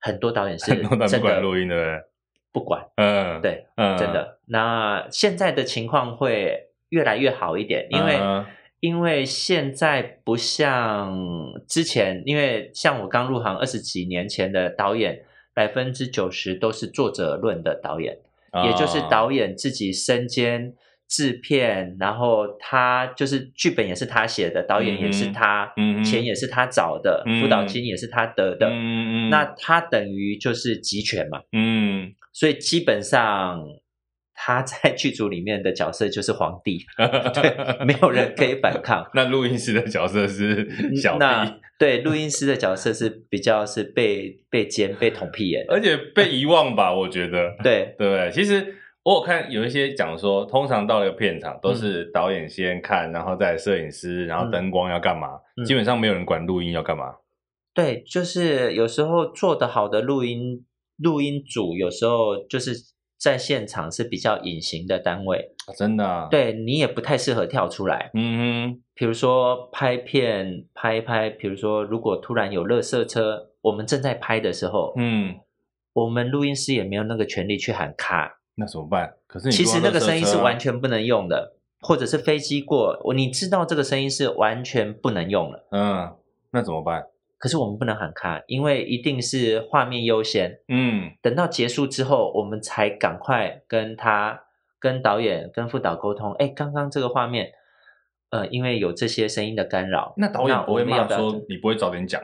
[0.00, 2.00] 很多导演是很多导演不管录音，对不对？
[2.52, 4.38] 不管，嗯，对，嗯，真的。
[4.46, 8.46] 那现在的情况会越来越好一点，因为、嗯、
[8.78, 11.16] 因为现在不像
[11.66, 18.18] 之前，因为像我刚入行二十几年前的导演，百分之九十都是作者论的导演，
[18.52, 20.74] 嗯、也就是导演自己身兼。
[21.12, 33.62] 制片，然后他就是剧本也是他写的，导演也是他，嗯、钱也是他找的，辅、嗯、导金也是他得的，嗯、那他等于就是集权嘛，嗯，所以基本上
[34.34, 36.82] 他在剧组里面的角色就是皇帝，
[37.34, 39.06] 对，没有人可以反抗。
[39.12, 41.26] 那录音师的角色是小弟，
[41.78, 47.94] 对，录音师的角色是比较是被被奸被捅屁眼，而且被遗忘吧，我觉得， 对。
[47.98, 48.78] 对，其实。
[49.04, 57.16] 我有看有一些讲说，通常到了片场都是导演先看，嗯、然后再摄影师，然后灯光要干嘛，嗯、基本上没有人管录音要干嘛。
[57.74, 60.64] 对，就是有时候做得好的录音
[60.98, 62.74] 录音组，有时候就是
[63.18, 65.52] 在现场是比较隐形的单位。
[65.66, 66.28] 啊、真的、啊？
[66.30, 68.10] 对，你也不太适合跳出来。
[68.14, 68.38] 嗯
[68.76, 75.40] 哼，比如说拍片拍一拍，比如说如果突然有垃圾车，我们正在拍的时候，嗯，
[75.92, 78.38] 我们录音师也没有那个权利去喊卡。
[78.54, 79.14] 那怎么办？
[79.26, 85.66] 可是你其实那个声音是完全不能用的，或者是飞机过，你知道这个声音是完全不能用了。
[85.70, 86.16] 嗯，
[86.50, 87.06] 那怎么办？
[87.38, 90.60] 可是我们不能喊卡，因为一定是画面优先。
[90.68, 94.44] 嗯，等到结束之后，我们才赶快跟他、
[94.78, 96.32] 跟导演、跟副导沟通。
[96.34, 97.50] 哎，刚刚这个画面，
[98.30, 102.22] 呃，因为有这些声音的干扰，那导演不会骂说你不会早点讲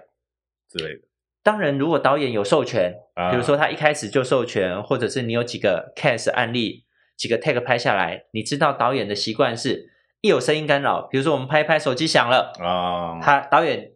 [0.68, 1.07] 之类的。
[1.48, 2.92] 当然，如果导演有授权，
[3.30, 6.84] 比如说他一开始就授权，啊、或者是你有几个 case 案例，
[7.16, 13.92] 几个 take 拍下来，你知道导演的习惯是，一有声音干扰，比如说我们拍一拍手机响了，啊，他导演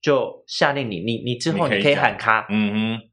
[0.00, 3.08] 就下令你，你你之后你可以喊卡，嗯哼，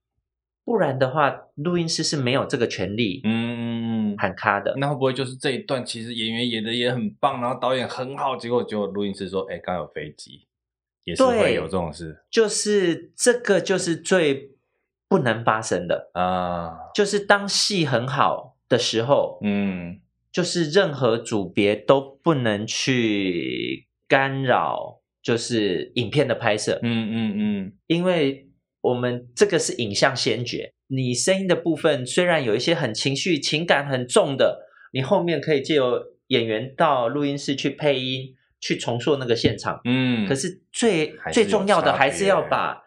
[0.64, 4.76] 不然的话，录音师是没有这个权利，嗯，喊卡的。
[4.78, 10.46] 那会不会就是这一段其实演员演的也很棒，然后导演很好，结果就录音师说，哎，刚有飞机。
[11.06, 14.52] 也是会有这种事，就是这个就是最
[15.10, 16.92] 不能发生的啊！
[16.96, 20.00] 就是当戏很好的时候，嗯，
[20.32, 28.50] 就是任何组别都不能去干扰，就是影片的拍摄，嗯嗯嗯，嗯因为
[28.82, 38.36] 我们这个是影像先决，你声音的部分虽然有一些很情绪、情感很重的，你后面可以借由演员到录音室去配音。
[38.64, 42.82] 去重塑那个现场，嗯，可是最是最重要的还是要把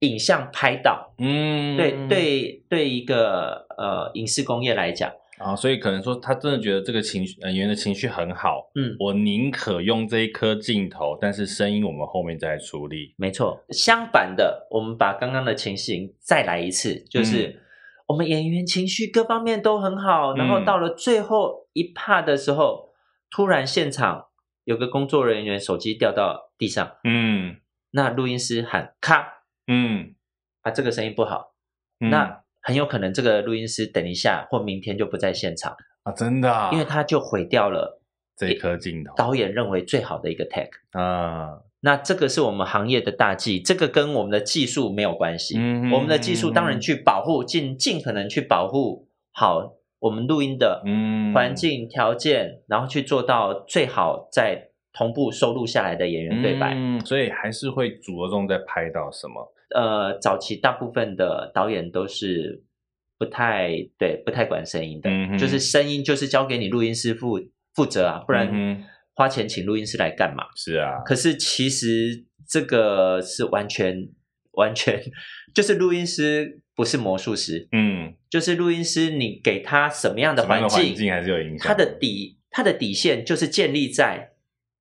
[0.00, 5.10] 影像拍到，嗯，对对对，一个呃影视工业来讲。
[5.38, 13.64] 啊，所以可能说他真的觉得这个情绪演员的情绪很好，嗯，我宁可用这一颗镜头，但是声音我们后面再处理，没错。
[13.70, 17.58] 相反的，我们把刚刚的情形再来一次，就是
[18.08, 22.90] 我们演员情绪各方面都很好，嗯，然后到了最后一 part 的时候，
[23.30, 24.26] 突然现场。
[24.64, 27.56] 有个工作人员手机掉到地上，嗯，
[27.90, 30.14] 那录音师喊咔，嗯，
[30.62, 31.54] 啊，这个声音不好，
[32.00, 38.00] 嗯、那很有可能这个录音师等一下或明天就不在现场啊，真的、啊，因为他就毁掉了
[38.36, 41.62] 这一颗镜头，导演认为最好的一个 take 啊。
[41.84, 45.58] 那这个是我们行业的大忌，这个跟我们的技术没有关系。
[45.58, 50.82] 嗯、我们的技术当然去保护，尽尽可能去保护好我们录音的
[51.32, 54.68] 环境条件，嗯、然后去做到最好在。
[54.94, 59.50] 同步收录下来的演员对白，嗯，所以还是会着重在拍到什么？
[59.74, 62.62] 呃，早期大部分的导演都是
[63.16, 67.40] 不太对，不太管声音的，嗯、就是声音就是交给你录音师负
[67.74, 68.84] 负责啊，不然
[69.14, 70.44] 花钱请录音师来干嘛？
[70.56, 74.10] 是啊，可是其实这个是完全
[74.50, 75.02] 完全
[75.54, 84.30] 就是录音师不是魔术师，嗯，就是录音师你给他什么样的环境，环境还是有影响，他的底他的底线就是建立在。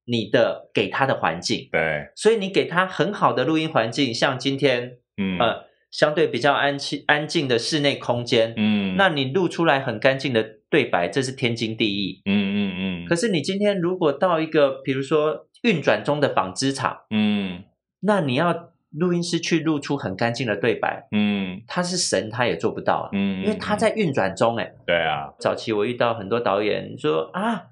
[0.05, 5.37] 你的给他的环境，对，所以你给他很好的录音环境，像今天，嗯。
[5.37, 12.71] 呃，相对比较安静安静的室内空间，嗯，那你录出来很干净的对白，这是天经地义，嗯嗯嗯。
[12.73, 17.63] 嗯嗯，可是你今天如果到一个比如说运转中的纺织厂，嗯，
[18.01, 25.33] 那你要录音师去录出很干净的对白，嗯，他是神他也做不到，嗯，因为他在运转中，哎，对啊。
[25.39, 27.67] 早期我遇到很多导演说啊。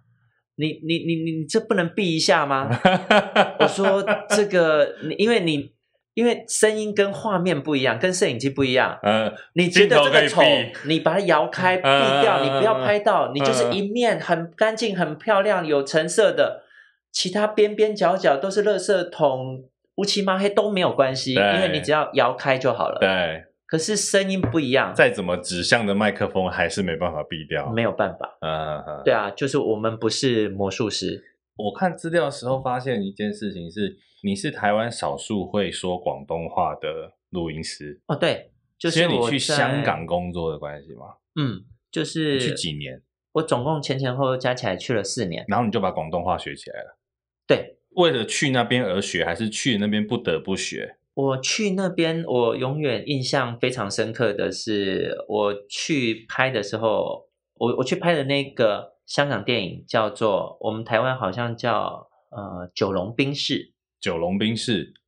[0.61, 2.69] 你你你你这不能避一下吗？
[3.59, 5.71] 我说这个，因为你
[6.15, 8.99] 因为声音跟画面不一样，跟摄影机不一样。
[9.03, 10.41] 嗯，你觉得这个丑，
[10.85, 11.83] 你把它摇开，避
[12.21, 16.63] 掉，你不要拍到，你就是一面很干净、很漂亮、有成色的，
[17.09, 19.63] 其他边边角角都是垃圾桶、
[19.99, 22.97] 乌漆嘛黑都没有关系，因为你只要摇开就好了。
[22.99, 23.43] 对。
[23.67, 28.37] 可是声音不一样，再怎么指向的麦克风还是没办法避掉，没有办法。
[28.41, 31.23] 嗯，嗯对啊，就是我们不是魔术师。
[31.55, 38.01] 我看资料的时候发现一件事情是，你是台湾少数会说广东话的录音师。
[38.07, 41.17] 哦，对，就是你去香港工作的关系吗？
[41.39, 43.03] 嗯，就是去几年？
[43.33, 46.97] 我总共前前后后加起来去了四年，然后你就把广东话学起来了。
[47.45, 50.95] 对，为了去那边而学，还是去那边不得不学？
[51.13, 63.73] 我去那边，我永远印象非常深刻的是，我去拍的时候，我我去拍的那个香港电影叫做，我们台湾好像叫呃九龙冰室。
[63.99, 64.98] 九龙冰室啊，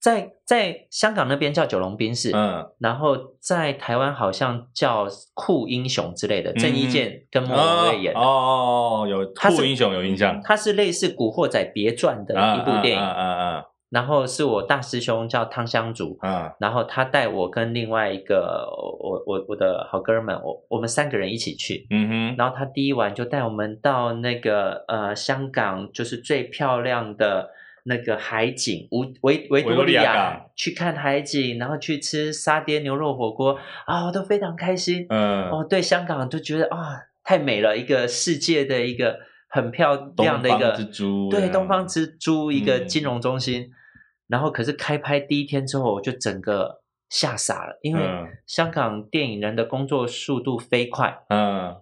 [0.00, 8.20] 在在香港那边叫九龙冰室，嗯，然后在台湾好像叫酷英雄之类的，郑伊健跟莫文蔚演的。
[8.20, 13.64] 哦，有酷英雄有印象，它是类似《古惑仔别传》的一部电影，嗯嗯嗯。
[13.90, 18.68] 然后是我大师兄叫汤香竹，嗯，然后他带我跟另外一个
[19.00, 27.48] 我我我的好哥们，我我们三个人一起去，嗯哼，然后他第一晚就带我们到那个呃香港就是最漂亮的
[27.88, 30.50] 那个海景维维维多利亚港。
[30.54, 43.70] 去看海景，然后去吃沙爹牛肉火锅啊，我都非常开心，嗯，哦，对香港就觉得啊太美了，一个世界的一个很漂亮的一个东方之珠，对东方之珠一个金融中心。
[44.28, 48.02] 然后，可是开拍第一天之后，我就整个吓傻了，因为
[48.46, 51.76] 香港电影人的工作速度飞快，嗯，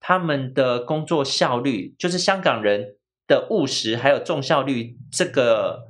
[0.00, 2.96] 他们的工作效率，就是香港人
[3.32, 5.88] 的务实还有重效率，这个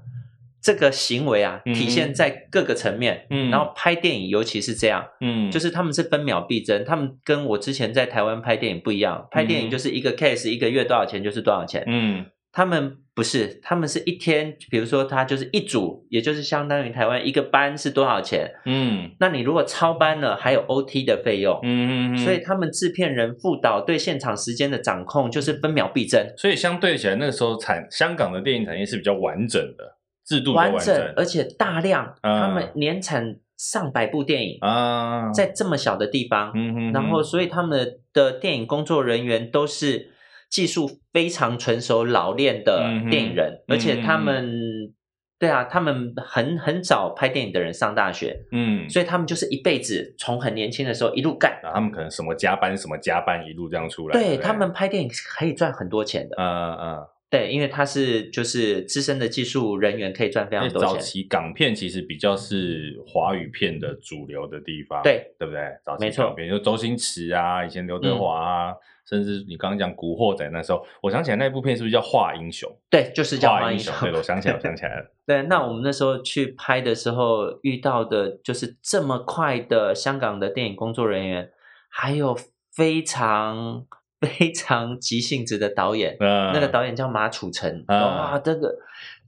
[0.61, 12.27] 这个行为啊，体现在各个层面，嗯，然后拍电影尤其是这样，嗯，就是他们是分秒必争，他们跟我之前在台湾拍电影不一样，拍电影就是一个 case，一个月多少钱就是多少钱，嗯。
[12.53, 18.47] 他们不是，他们是一天，比如说他就是一组，也就是相当于台湾一个班是多少钱？
[18.67, 21.59] 嗯，那你如果超班了，还有 OT 的费用。
[21.63, 22.19] 嗯嗯嗯。
[22.19, 26.23] 所以他们制片人、副导对现场时间的掌控就是分秒必争。
[26.37, 40.12] 所以相对起来，那个时候产香港的电影产业是比较完整的，制度完整，完整而且大量，嗯、他们年产上百部电影啊，在这么小的地方，嗯哼，然后所以他们的电影工作人员都是。
[40.53, 44.95] 技术非常成熟、老练的电影人，嗯、而且他们，嗯、
[45.39, 60.93] 对啊，他们很很早拍电影的人上大学，嗯，所以他们就是一辈子从很年轻的时候一路干，他们可能什么加班什么加班一路这样出来，对，对，他们拍电影可以赚很多钱的，嗯嗯，对，因为他是就是资深的技术人员，可以赚非常多钱。
[60.93, 65.63] 早期港片其实比较是华语片的主流的地方，对，对不对？
[65.83, 68.71] 早期港片，没错，就周星驰啊，以前刘德华啊。
[68.73, 68.77] 嗯
[69.09, 72.71] 甚至你刚刚讲《古惑仔》那时候，我想起来那部片是不是叫《画英雄》？
[72.89, 73.93] 对，就是叫《画英雄》。
[74.01, 75.11] 对，我想起来，我想起来了。
[75.27, 81.51] 对，那我们那时候去拍的时候遇到的就是这么快的香港的电影工作人员，
[81.89, 82.37] 还有
[82.75, 83.85] 非常
[84.21, 88.75] 非常急性子的导演，嗯、那个导演叫马楚成，嗯、哇，这个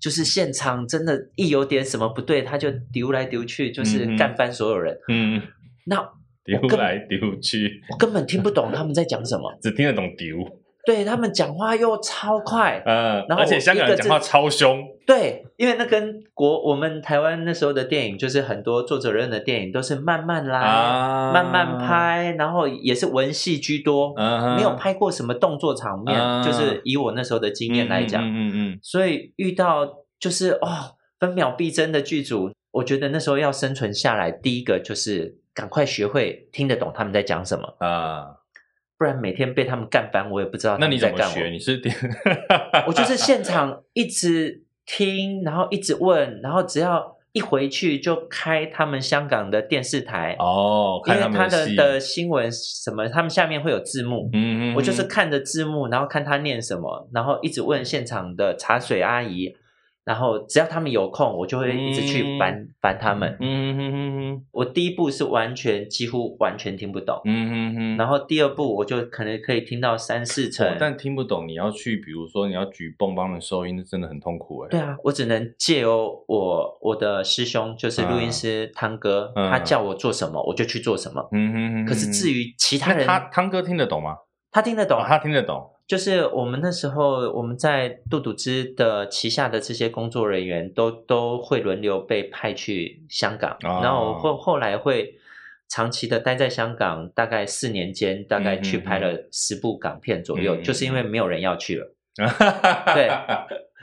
[0.01, 4.99] 就是现场真的，一有点什么不对，他就丢来丢去，就是干翻所有人。
[5.09, 5.43] 嗯，
[5.85, 6.11] 那
[6.45, 10.37] 丢来丢去，我根本听不懂他们在讲什么， 只听得懂丢。
[10.87, 14.87] 对，他们讲话又超快，嗯，然后而且香港人讲话超凶。
[15.07, 26.21] 对，因为那跟国我们台湾那时候的电影，就是很多作者任的电影都是慢慢来，啊、慢慢拍，然后也是文戏居多，啊、没有拍过什么动作场面。
[26.21, 29.89] 啊、就是以我那时候的经验来讲，嗯嗯，嗯，嗯，所以遇到
[30.21, 30.69] 就是哦
[31.19, 38.27] 分秒必争的剧组，我觉得那时候要生存下来，第一个就是赶快学会听得懂他们在讲什么啊。
[38.97, 40.77] 不然每天被他们干翻，我也不知道。
[40.79, 41.49] 那你怎么学？
[41.49, 41.81] 你是
[42.87, 59.57] 我就是现场一直听，然后一直问，然后只要一回去就开他们香港的电视台哦，因为他的的新闻什么，他们下面会有字幕，嗯嗯，我就是看着字幕，然后看他念什么，然后一直问现场的茶水阿姨。
[60.05, 63.37] 然后只要他们有空，我就会一直去烦、嗯、烦他们。
[63.41, 64.45] 嗯哼哼哼。
[64.53, 67.21] 我第一步是完全几乎完全听不懂。
[67.25, 67.97] 嗯哼哼。
[67.97, 74.69] 然后第二步我就可能可以听到三四成，哦、但听不懂你要去，比如说你要举棒棒的收音，那真的很痛苦哎。
[74.71, 81.27] 对啊，我只能借由我我的师兄，就是录音师汤哥，啊、他叫我做什么，我就去做什么。
[81.33, 81.87] 嗯哼哼。
[81.87, 84.17] 可是至于其他人，他汤哥听得懂吗？
[84.55, 85.69] 他听得懂，哦、他听得懂。
[85.85, 95.17] 就是我们那时候，我们在杜杜之的旗下的这些工作人员都都会轮流被派去香港，哦、然后后后来会
[95.69, 101.93] 长期的待在香港，大概四年间，大概去拍了十部港片左右，嗯、就是因为没有人要去了。
[102.23, 102.31] 嗯、
[102.95, 103.11] 对，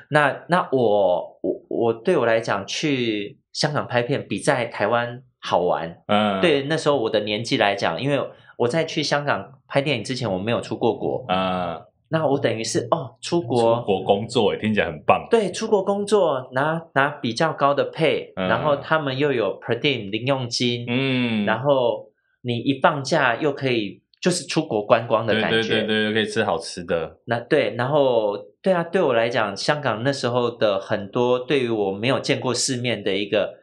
[0.09, 6.01] 那那我我我对我来讲，去香港拍片比在台湾好玩。
[6.07, 8.19] 嗯，对，那时候我的年纪来讲，因为
[8.57, 11.23] 我在去香港拍电影之前，我没有出过国。
[11.29, 11.81] 啊。
[12.13, 15.25] 那我等于是哦，出国出国工作，听起来很棒。
[15.31, 22.09] 对，出国工作拿拿比较高的 pay，嗯，然后他们又有 per diem 零用金，嗯，然后
[22.41, 27.19] 你一放假又可以就是出国观光的感觉，对对对对，可以吃好吃的。
[27.27, 33.53] 那对，然后对啊，对我来讲，香港那时候的很多对于我没有见过世面的一个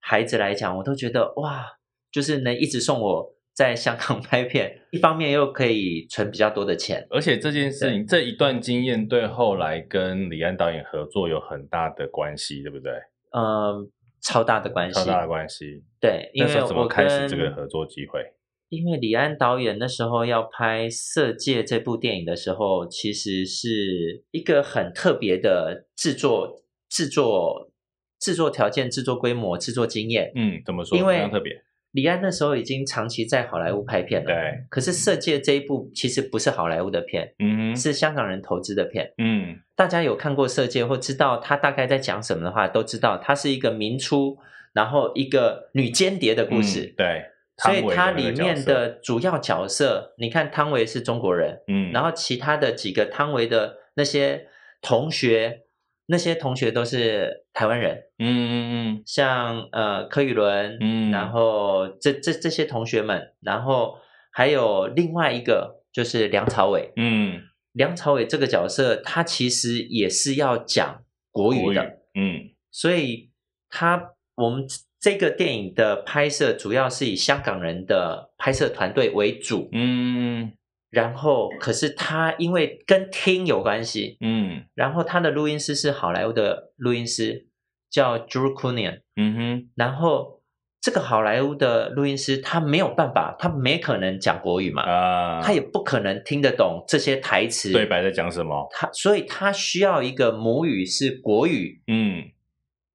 [0.00, 1.62] 孩子来讲，我都觉得哇，
[2.10, 3.34] 就是能一直送我。
[3.58, 12.92] 在香港 拍片，一方面又可以存比较多的钱，而且这件事情这一段经验对后来跟李安导演合作有很大的关系，对不对？
[13.36, 13.90] 嗯，
[14.22, 15.82] 超大的关系，超大的关系。
[16.00, 18.20] 对，因为我怎么开始这个合作机会？
[18.68, 27.72] 因为李安导演那时候要拍《色戒》这部电影的时候，其实是一个很特别的制作、制作、
[28.20, 30.30] 制作条件、制作规模、制作经验。
[30.36, 30.96] 嗯，怎么说？
[30.96, 31.64] 因为非常特别。
[31.98, 34.64] 李安那时候已经长期在好莱坞拍片了，对。
[34.68, 39.58] 可是《色戒》这一部其实不是好莱坞的片，嗯，是香港人投资的片，嗯。
[39.74, 44.38] 大家有看过《色戒》或知道他大概在讲什么的话，都知道它是一个明初，
[44.72, 47.24] 然后一个女间谍的故事，对。
[47.56, 54.46] 所以它里面的主要角色，你看汤唯是中国人，嗯，然后其他的几个汤唯的那些
[54.80, 55.62] 同学。
[56.10, 63.98] 那些同学都是台湾人，嗯嗯嗯，像呃柯宇伦，嗯，然后这这这些同学们，然后
[64.32, 67.42] 还有另外一个就是梁朝伟，嗯，
[67.72, 73.30] 梁朝伟这个角色他其实也是要讲国语的，语嗯，所以
[73.68, 74.64] 他我们
[74.98, 80.52] 这个电影的拍摄主要是以香港人的拍摄团队为主，嗯。
[80.90, 87.46] 然后，可是他因为跟听有关系，嗯，然后他的录音师是好莱坞的录音师，
[87.90, 90.40] 叫 Drew Cunningham，嗯哼，然后
[90.80, 102.30] 这个好莱坞的录音师他没有办法，他没可能讲国语嘛，啊，他也不可能听得懂这些台词对白在讲什么，他所以他需要一个母语是国语，嗯，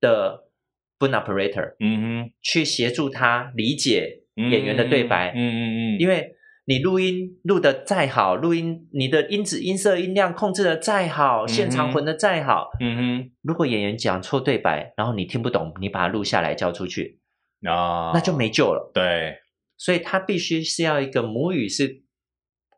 [0.01, 0.45] 的
[0.97, 5.61] b o o n operator，嗯哼，去协助他理解演员的对白，嗯嗯
[5.97, 6.35] 嗯，因为。
[6.65, 17.19] 你录音录的再好，录音你的音质、音色、音量控制的再好，现场混的再好，嗯哼，如果演员讲错对白，然后你听不懂，你把它录下来交出去，
[17.67, 18.91] 啊，那就没救了。
[18.93, 19.39] 对，
[19.77, 22.03] 所以他必须是要一个母语是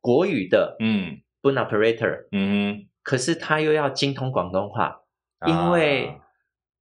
[0.02, 5.02] 国语的，嗯，boom operator，嗯哼，可是他又要精通广东话，
[5.46, 6.20] 因为。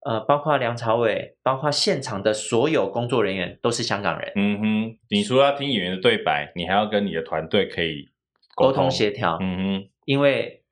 [0.05, 4.33] 呃，包括梁朝伟，包括现场的所有工作人员都是香港人。
[4.37, 8.09] 嗯哼，你除了要听演员的对白，你还要跟你的团队可以
[8.55, 9.39] 沟通协调。
[9.41, 10.63] 嗯哼，因为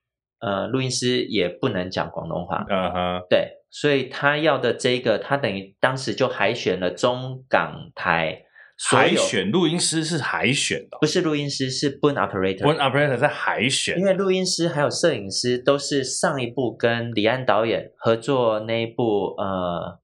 [0.41, 2.67] 呃，录音师也不能讲广东话。
[2.69, 8.43] 嗯哼，对，所以他要的这个，他等于当时就海选了中港台
[8.91, 12.63] 海选录音师是海选的，不是录音师，是 boom operator。
[12.63, 20.01] boom operator 在海选，因为录音师还有摄影师都是上一部跟李安导演合作那一部呃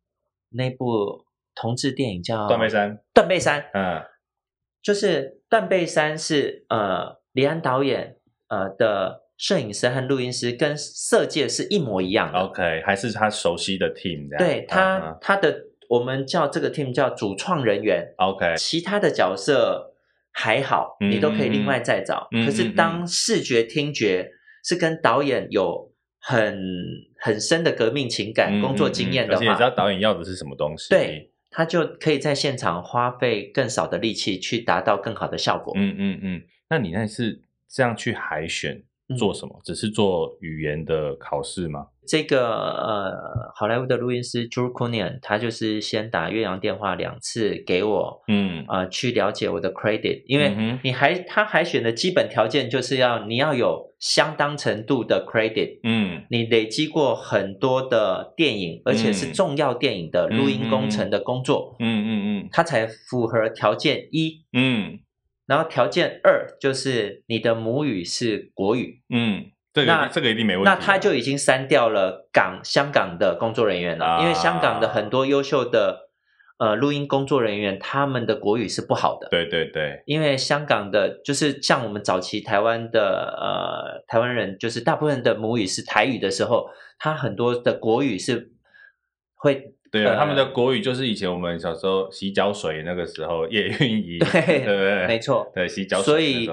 [0.51, 2.97] 那部同志电影叫《断背山》。
[3.13, 4.03] 断背山，嗯，
[4.83, 8.17] 就是断背山是呃李安导演
[8.49, 12.39] 呃的摄影师和录音师跟色戒是一模一样的。
[12.39, 14.29] OK，还是他熟悉的 team。
[14.39, 15.68] 对他、嗯、他的。
[15.89, 19.95] 我们叫这个 team 叫主创人员，OK，其他的角色
[20.31, 22.29] 还好，嗯、你都可以另外再找。
[22.33, 24.31] 嗯、可是当视觉听觉
[24.63, 26.59] 是跟导演有很
[27.19, 35.73] 很深的革命情感、嗯、工作经验的话，而且你知道导演要的是什么东西，对，他就可以在现场花费更少的力气去达到更好的效果。
[35.77, 38.83] 嗯嗯嗯，那你那是这样去海选？
[39.17, 39.61] 做什么？
[39.65, 41.87] 只是做语言的考试吗？
[42.07, 65.01] 这个呃，好莱坞的录音师 Drew Cunningham 他就是先打越洋电话两次给我，嗯，啊、呃，去了解我的 credit，因为你还他海选的基本条件就是要你要有相当程度的 credit，嗯，你累积过很多的电影，而且是重要电影的录音工程的工作，嗯嗯嗯，他才符合条件一，嗯。
[65.49, 70.69] 然后条件二就是你的母语是国语，嗯，这个那这个一定没问题。
[70.69, 76.11] 那他就已经删掉了港香港的工作人员了，啊、因为香港的很多优秀的
[76.59, 79.27] 呃录音工作人员，他们的国语是不好的。
[79.31, 86.69] 对对对，因为香港的，就是像我们早期台湾的呃台湾人，就是大部分的母语是台语的时候，
[86.99, 88.53] 他很多的国语是
[89.35, 89.75] 会。
[89.91, 95.07] 对啊，呃、他们的国语就是以前我们小时候洗脚水那个时候叶蕴仪，对，对对？
[95.07, 96.05] 没错，对洗脚水。
[96.05, 96.49] 所以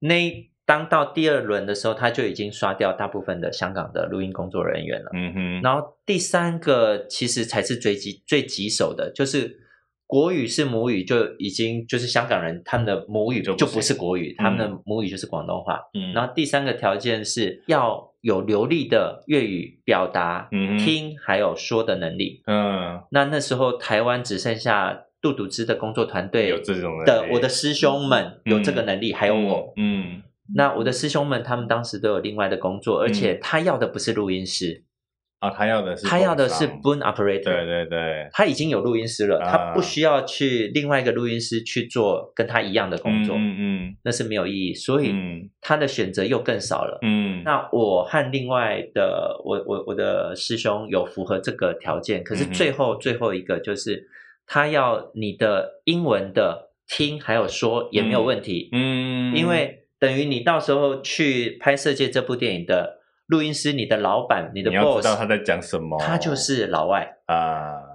[0.00, 5.10] 那当到第二轮的时候，他就已经刷掉大部分的香港的录音工作人员了。
[5.14, 5.60] 嗯哼。
[5.62, 9.58] 然后第三个其实才是最棘最棘手的，就是
[10.06, 15.80] 国语是母语，就已经就是香港人他们的母语就不是国语，他们的母语就是广东话。
[15.94, 16.12] 嗯。
[16.12, 18.13] 然后第三个条件是要。
[18.24, 22.42] 有流利的粤语表达、嗯、听还有说的能力。
[22.46, 29.74] 嗯，那那时候台湾只剩下杜笃之的工作团队有这种的，我的师兄们有这个能力，嗯、还有我。
[29.76, 30.22] 嗯，
[30.54, 34.83] 那我的师兄们他们当时都有另外的工作，而且他要的不是录音师。
[35.44, 43.96] 啊，他要的是他要的是 boom operator，对对对，他已经有录音师了，啊、他不需要去另外一个录音师去做跟他一样的工作，嗯嗯，嗯。
[44.02, 45.14] 那是没有意义，所以
[45.60, 54.08] 他的选择又更少了，嗯，那我和另外的我我我的师兄有符合这个条件，可是最后最后一个就是
[54.46, 63.03] 他要你的英文的听还有说也没有问题，嗯，嗯因为等于你到时候去拍摄这这部电影的。
[63.26, 67.72] 录音师，你的老板，你的 boss，你要知道他在讲什么，他就是老外啊。
[67.72, 67.94] Uh,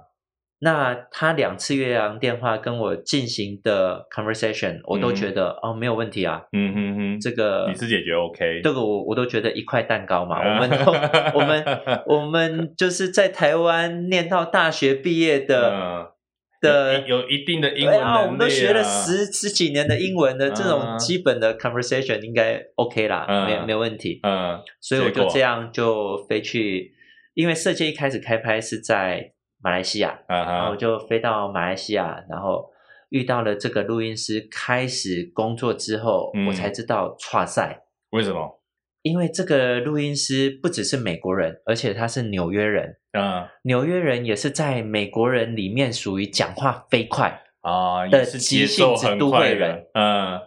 [0.62, 6.42] 那他两次越洋电话跟我进行的 conversation，、嗯、我都觉得哦没有问题啊。
[6.52, 10.44] 嗯哼哼，这个你是解决 OK，这个我我都觉得一块蛋糕嘛。
[10.44, 10.92] Uh, 我们都
[11.38, 11.64] 我们
[12.06, 16.12] 我们就是在台湾念到大学毕业的。
[16.60, 24.20] Uh, 的有一定的英文能力啊，我们都学了十十几年的英文的这种基本的 conversation 应该 OK 啦，没没问题。
[24.22, 26.92] 嗯，所以我就这样就飞去，
[27.32, 29.32] 因为色戒一开始开拍是在
[29.62, 32.70] 马来西亚，然后我就飞到马来西亚，然后
[33.08, 37.84] 遇到了这个录音师，开始工作之后，我才知道挫赛。
[38.10, 38.59] 为什么？
[39.02, 42.96] 因为这个录音师不只是美国人，而且他是纽约人。
[43.12, 49.86] 嗯，纽约人也是在美国人里面属于讲话飞快啊的急性子都会人。
[49.94, 50.40] 嗯，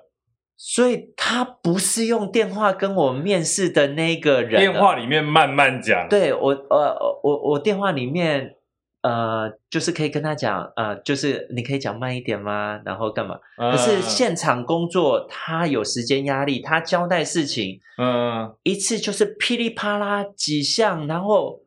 [0.57, 4.59] 所以他不是用电话跟我面试的那个人。
[4.59, 6.07] 电话里面慢慢讲。
[6.09, 8.55] 对，我，呃，我我电话里面。
[9.03, 12.81] 呃，就是可以跟他讲，呃，就是你可以讲慢一点吗？
[12.85, 13.37] 然后干嘛？
[13.57, 21.59] 嗯、可是现场工作，他有时间压力，他交代事情，嗯，一次就是噼里啪啦几项，然后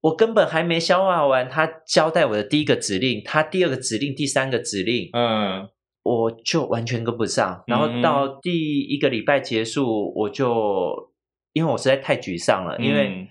[0.00, 5.68] 我根本还没消化完，他交代我的第一个指令，他第二个指令，第三个指令，嗯，
[6.02, 7.62] 我就完全跟不上。
[7.66, 11.12] 然后到第一个礼拜结束，我就
[11.52, 13.28] 因为我实在太沮丧了，因为。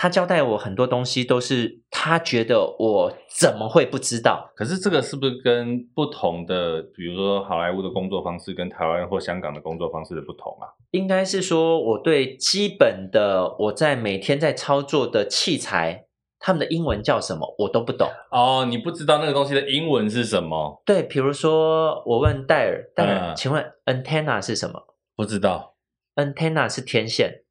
[0.00, 4.50] 嗯他交代我很多东西，都是他觉得我怎么会不知道？
[4.56, 10.72] 可是这个是不是跟不同的，比如说好莱坞的工作方式，跟台湾或香港的工作方式的不同啊？
[10.92, 16.06] 应该是说，我对基本的我在每天在操作的器材，
[16.38, 18.08] 他们的英文叫什么，我都不懂。
[18.30, 20.80] 哦，你不知道那个东西的英文是什么？
[20.86, 24.80] 对，比如说我问戴尔，戴尔，请问 antenna 是什么？
[25.14, 25.74] 不知道
[26.16, 27.42] ，antenna 是天线。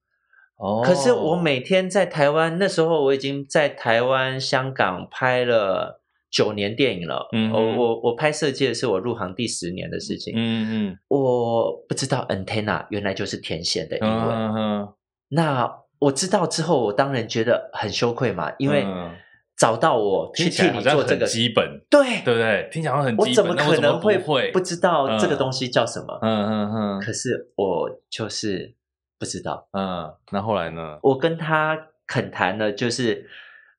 [0.83, 7.27] 可是我每天在台湾，那时候我已经在台湾、香港拍了九年电影了。
[7.31, 10.33] 嗯，我我我拍色戒是我入行第十年的事情。
[10.35, 14.55] 嗯嗯，我不知道 antenna 原来就是天线的英文。
[14.55, 14.89] 嗯，
[15.29, 18.85] 那我知道之后，我当然觉得很羞愧嘛，因为
[19.57, 22.69] 找到我去替你做这个基本，对对不对？
[22.71, 26.17] 听起来很基本，我怎么可能会不知道这个东西叫什么？
[26.21, 27.01] 嗯嗯嗯。
[27.01, 28.73] 可是我就是
[29.19, 29.67] 不知道。
[29.73, 30.97] 嗯，那后来呢？
[31.03, 33.27] 我跟他恳谈了，就是。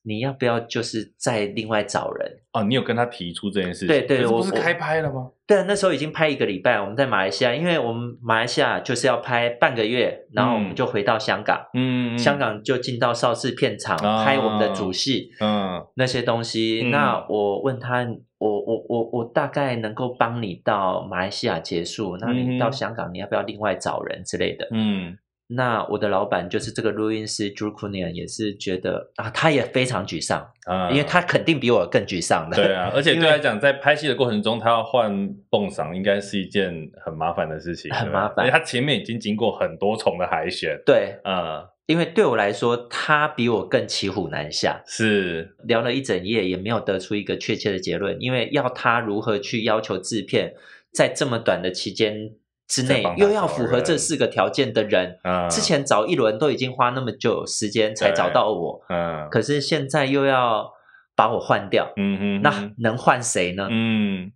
[0.02, 2.26] 你要不要就是再另外找人？
[2.54, 3.88] 哦，你有跟他提出这件事情？
[3.88, 5.30] 对对，我不是开拍了吗？
[5.46, 16.88] 对，那时候已经拍一个礼拜，我们在马来西亚，因为我们马来西亚就是要拍半个月，然后我们就回到香港，嗯，香港就进到邵氏片场拍我们的主戏，嗯，那些东西。
[16.90, 18.02] 那我问他，
[18.38, 24.66] 我我我我大概能够帮你到马来西亚结束，那你到香港你要不要另外找人之类的？
[24.72, 25.18] 嗯。
[25.52, 32.56] 那我的老板就是这个录音师 Drew Cunningham 也是觉得啊，他也非常沮丧啊，因为他肯定比我更沮丧的。
[32.56, 35.10] 对啊，而且 对他来讲，在拍戏的过程中，他要换
[35.50, 38.46] 泵嗓，应该是一件很麻烦的事情，很麻烦。
[38.46, 40.80] 因为他前面已经经过很多重的海选。
[40.86, 44.80] 对，嗯，因为对我来说，他比我更骑虎难下。
[44.86, 50.54] 是聊了一整夜，也没有得出一个确切的结论，因为要他如何去要求制片，
[50.92, 52.34] 在这么短的期间。
[52.70, 60.70] 之内又要符合这四个条件的人，嗯、之前找一轮都已经花那么久时间才找到我，嗯，可是现在又要
[61.16, 63.66] 把我换掉，嗯嗯，那能换谁呢？
[63.68, 64.30] 嗯，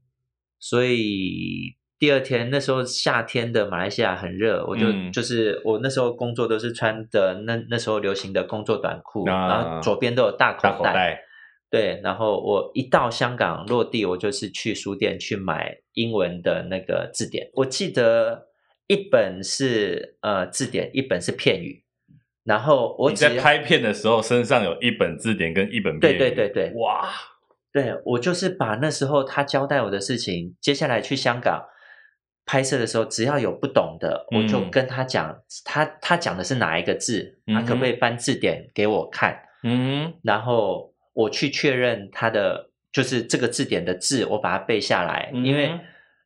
[0.58, 10.70] 所以第二天那时候夏天的马来西亚很热，我就、嗯、就是我那时候工作都是穿的那那时候流行的工作短裤，啊、然后左边都有大口袋。
[10.70, 11.23] 大口袋
[11.74, 17.50] 对，然后我一到香港落地，我就是去书店去买英文的那个字典。
[17.54, 18.46] 我记得
[18.86, 21.82] 一本是呃字典，一本是片语。
[22.44, 26.18] 然后我你在拍片的时候，身上有一本字典跟一本片语。
[26.18, 27.10] 对对对对，哇！
[27.72, 31.60] 对，我就是把那时候他交代我的事情，接下来去香港
[32.46, 39.36] 拍摄的时候，只要有不懂的，嗯、我就跟他讲，他他讲的是哪一个字，他可不可以翻字典给我看？
[39.64, 40.93] 嗯，然后。
[41.14, 45.70] 我去确认他的就是这个字典的字，我把它背下来，嗯、因为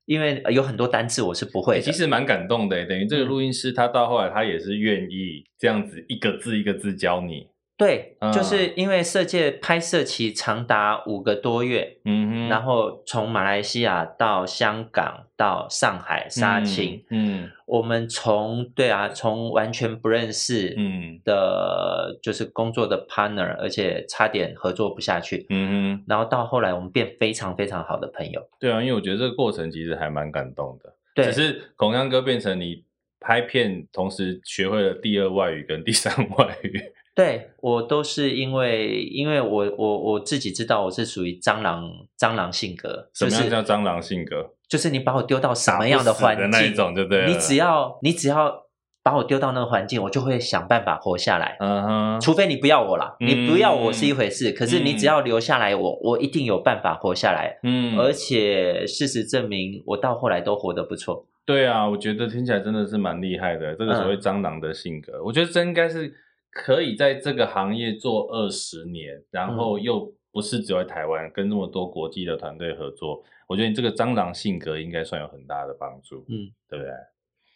[0.06, 1.82] 因为有很多单字我是不会的。
[1.82, 7.46] 其实蛮感动的，等于这个录音师他到后来他也是愿意这样子一个字一个字教你。
[7.78, 28.42] 对，就是因为色戒拍摄期长达五个多月，嗯哼，然后从马来西亚到香港到上海杀青，嗯，嗯，我们从对啊，从完全不认识嗯的，就是工作的 partner，而且差点合作不下去，嗯哼，然后到后来我们变非常非常好的朋友。
[28.58, 32.82] 对啊，因为我觉得这个过程其实还蛮感动的，对，只是孔锵哥变成你
[33.20, 36.82] 拍片同时学会了第二外语跟第三外语。
[37.18, 41.82] 对，我都是因为，因为我我我自己知道我是属于蟑螂
[42.16, 43.10] 蟑螂性格。
[43.12, 44.52] 什么样叫蟑螂性格？
[44.68, 47.26] 就是你把我丢到什么样的环境，那一种就对了。
[47.26, 48.66] 你只要你只要
[49.02, 51.56] 把我丢到那个环境，我就会想办法活下来。
[51.58, 57.58] 嗯哼，除非你不要我啦，你不要我是一回事，嗯、可是你只要留下来我，我我一定有办法活下来。
[57.64, 61.26] 嗯，而且事实证明，我到后来都活得不错。
[61.44, 63.74] 对啊，我觉得听起来真的是蛮厉害的。
[63.74, 66.14] 这个所谓蟑螂的性格，嗯、我觉得这应该是。
[66.50, 76.92] 可以在这个行业做二十年，然后又不是只有在台湾，跟那么多国际的团队合作，我觉得你这个蟑螂性格应该算有很大的帮助，嗯，对不对？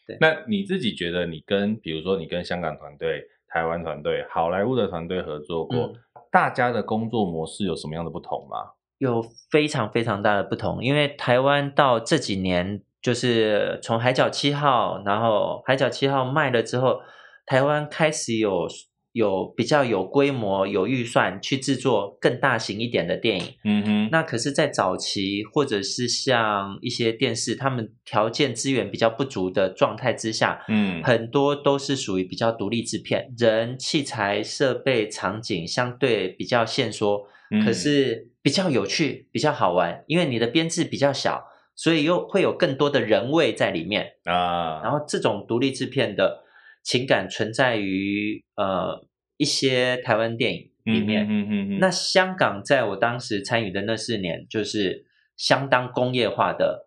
[0.07, 0.19] 对。
[0.21, 5.95] 那你自己觉得，你跟比如说你跟香港团队、台湾团队、好莱坞的团队合作过，嗯，
[6.31, 8.73] 大家的工作模式有什么样的不同吗？
[8.99, 17.01] 有非常非常大的不同，因为台湾到这几年，就是从《海角七号》，然后《海角七号》卖了之后。
[17.47, 18.69] 台湾开始有
[19.13, 23.55] 有比较有规模、有预算去制作更大型一点的电影。
[23.63, 24.09] 嗯哼。
[24.11, 37.27] 那可是，在早期或者是像一些电视，他们条件资源比较不足的状态之下，嗯，很多都是属于比较独立制片，人、器材、设备、场景相对比较限缩，
[37.67, 41.45] 可是比较有趣、比较好玩，因为你的编制比较小，
[41.77, 44.81] 所以又会有更多的人味在里面啊。
[44.83, 46.45] 然后这种独立制片的。
[46.83, 49.07] 情感存在于呃
[49.37, 55.05] 一些台湾电影里面，嗯嗯嗯嗯、那香港在我当时参与的那四年，就是
[55.37, 56.85] 相当工业化的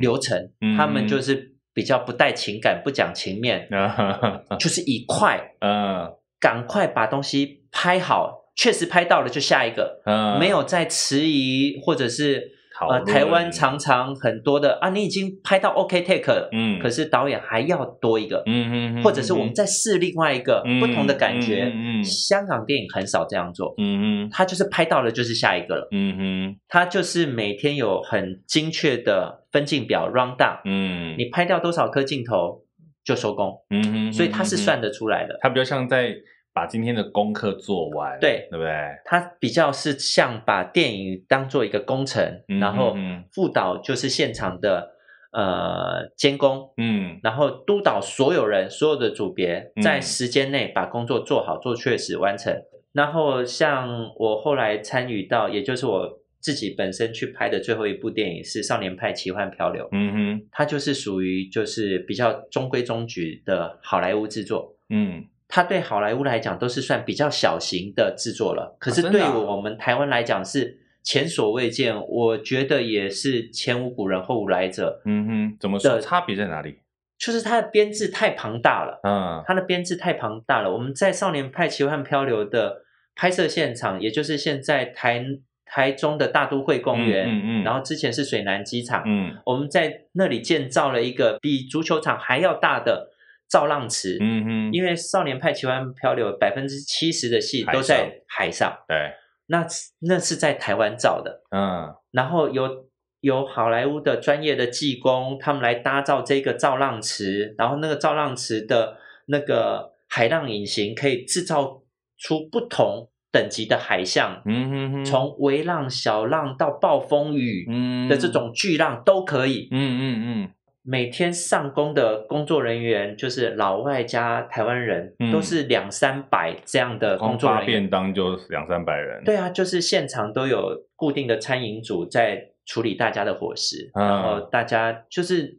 [0.00, 12.55] 流程，嗯、他们就是比较不带情感，不讲情面，嗯、就是以快，嗯、赶快把东西拍好，确实拍到了就下一个，嗯、没有再迟疑或者是。
[12.90, 32.62] 呃，台湾常常很多的啊，你已经拍到 OK take 了，嗯，可是导演还要多一个，嗯嗯，或者是我们再试另外一个不同的感觉，嗯嗯，香港电影很少这样做，嗯嗯，他就是拍到了就是下一个了，嗯嗯，他就是每天有很精确的分镜表 round down，嗯，你拍掉多少颗镜头
[33.04, 36.14] 就收工，嗯嗯，所以他是算得出来的，他比较像在。
[36.56, 38.72] 把今天的功课做完，对，对不对？
[39.04, 42.96] 他比较是像把电影当做一个工程，然后
[43.30, 44.92] 副导就是现场的
[45.32, 52.50] 呃监工，嗯，然后督导所有人所有的组别在时间内把工作做好，做确实完成。
[52.54, 56.08] 嗯、然后像我后来参与到，也就是我
[56.40, 65.26] 自己本身去拍的最后一部电影是《少年派奇幻漂流》，嗯哼，它就是属于就是比较中规中矩的好莱坞制作，嗯。
[65.48, 75.00] 它对好莱坞来讲都是算比较小型的制作了，可是对于我们台湾来讲是前所未见，我觉得也是前无古人后无来者。
[75.04, 76.00] 嗯哼，怎么说？
[76.00, 76.80] 差别在哪里？
[77.16, 78.98] 就是它的编制太庞大了。
[79.04, 80.72] 嗯，它的编制太庞大了。
[80.72, 82.82] 我们在《少年派奇幻漂流》的
[83.14, 85.24] 拍摄现场，也就是现在台
[85.64, 93.12] 台中的大都会公园，嗯嗯，嗯然后之前是水南机场，嗯，我们在那里建造了一个比足球场还要大的。
[93.48, 99.12] 造浪池，嗯哼，因为《少年派奇幻漂流》百分之七十的戏都在海上，对，
[99.46, 99.64] 那
[100.00, 102.86] 那是在台湾造的，嗯，然后有
[103.20, 111.82] 有好莱坞的专业的技工，他们来搭造这个造浪池，然后那个造浪池的那个海浪引擎可以制造
[112.18, 117.66] 出不同等级的海象，嗯哼哼，从微浪、小浪到暴风雨
[118.08, 120.50] 的这种巨浪都可以，嗯嗯嗯。
[120.86, 127.66] 嗯每天上工的工作人员就是老外加台湾人，嗯、都是两三百这样的工作人员。
[127.66, 129.24] 发便当就两三百人。
[129.24, 135.58] 对啊，就是现场都有固定的餐饮组在处理大家的伙食，嗯、然后大家就是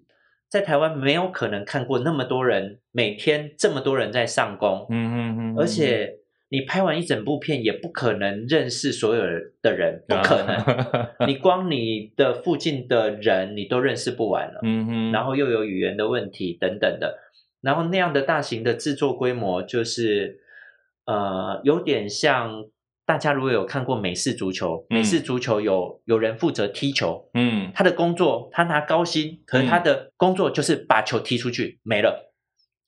[0.49, 4.88] 在台湾没有可能看过那么多人，每天这么多人在上工。
[4.89, 6.16] 嗯嗯嗯，嗯而且。
[6.50, 9.22] 你拍完一整部片，也不可能认识所有
[9.62, 10.58] 的人，不可能。
[11.28, 14.62] 你光你的附近的人，你都认识不完了。
[14.64, 15.12] 嗯哼。
[15.12, 17.20] 然后又有语言的问题等等的，
[17.60, 20.39] 然后那样的大型的制作规模，就是
[21.06, 22.66] 呃，有点像
[23.06, 32.32] 大家如果有看过美式足球，美式足球有有人负责踢球，嗯，他的工作他拿高薪，可是他的工作就是把球踢出去没了。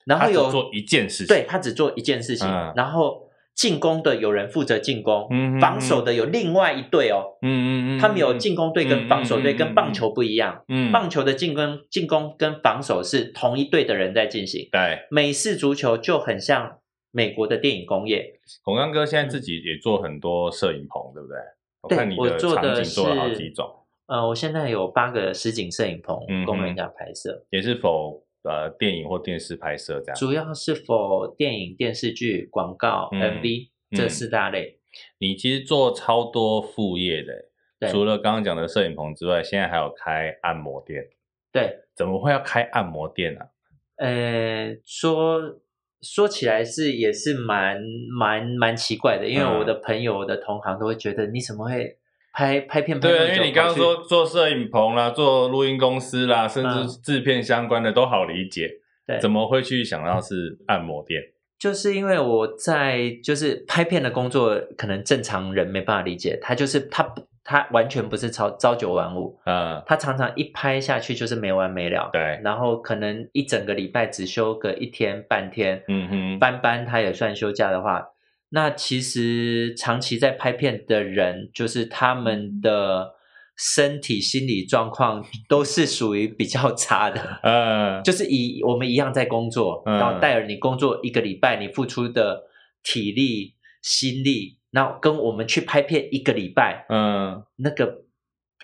[0.05, 3.27] 然后有做一件事情，对，他只做一件事情，然后。
[3.59, 7.37] 进攻的有人负责进攻，嗯、防守的有另外一队哦。
[7.41, 10.63] 嗯嗯他们有进攻队跟防守队，跟棒球不一样。
[10.69, 14.69] 嗯，棒球的进攻、进攻跟防守是同一队的人在进行。
[14.71, 16.77] 对，美式足球就很像
[17.11, 18.39] 美国的电影工业。
[18.63, 21.37] 孔刚哥现在自己也做很多摄影棚，对不对？
[21.81, 23.69] 我看你的场景做了好几种。
[24.07, 28.23] 呃，我现在有八个实景摄影棚供人家拍摄，也是否？
[28.49, 34.79] 呃，电影或电视拍摄这样，主要是 for 电影、电视剧、广告、嗯、MV 这四大类。
[35.19, 41.09] 你其实做超多副业的，除了刚刚讲的摄影棚之外，现在还有开按摩店。
[41.51, 43.45] 对，怎么会要开按摩店呢、啊？
[43.97, 45.59] 呃，说
[46.01, 47.79] 说起来是也是蛮
[48.17, 51.98] 蛮蛮奇怪的，因为我的朋友、我的同行都会觉得你怎么会？
[52.39, 58.69] 拍拍片拍，对，因为你刚刚说做摄影棚啦，做录音公司啦，甚至制片相关的都好理解。
[59.05, 61.21] 对，怎么会去想到是按摩店？
[61.59, 66.39] 就是因为我在就是拍片的工作，可能正常人没办法理解。
[66.41, 69.37] 他就是他不，他完全不是朝朝九晚五。
[69.45, 72.09] 嗯，他常常一拍下去就是没完没了。
[72.13, 75.83] 对，然后可能一整个礼拜只休个一天半天。
[75.89, 78.05] 嗯哼，班班他也算休假的话。
[78.51, 83.13] 那其实长期在拍片的人，就是他们的
[83.55, 87.39] 身体、心理状况 都是属于比较差的。
[87.43, 92.43] 嗯，就是以我们一样在工作，然后戴尔，你工作一个礼拜，你付出的
[92.81, 98.03] 体力、心力，然后跟我们去拍片一个礼拜，嗯，那个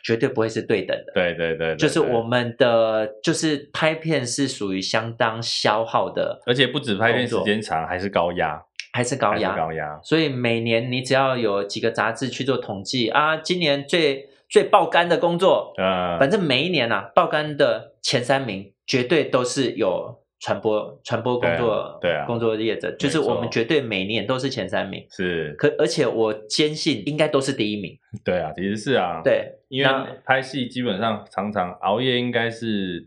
[0.03, 1.13] 绝对不会是对等的。
[1.13, 8.63] 对对对，就是我们的就是拍片是属于相当消耗的，而且不止拍片时间长，还是高压。
[8.95, 9.99] 还是高压，高压。
[10.01, 25.53] 所以每年你只要有几个杂志去做统计啊，今年最最爆肝的工作，呃，反正每一年啊，爆肝的前三名绝对都是有传播传播工作，对啊，工作业者，就是我们绝对每年都是前三名，是。
[25.57, 29.89] 可而且我坚信应该都是第一名，对啊，其实是啊，对，因为
[30.23, 33.03] 拍戏基本上常常熬夜，应该是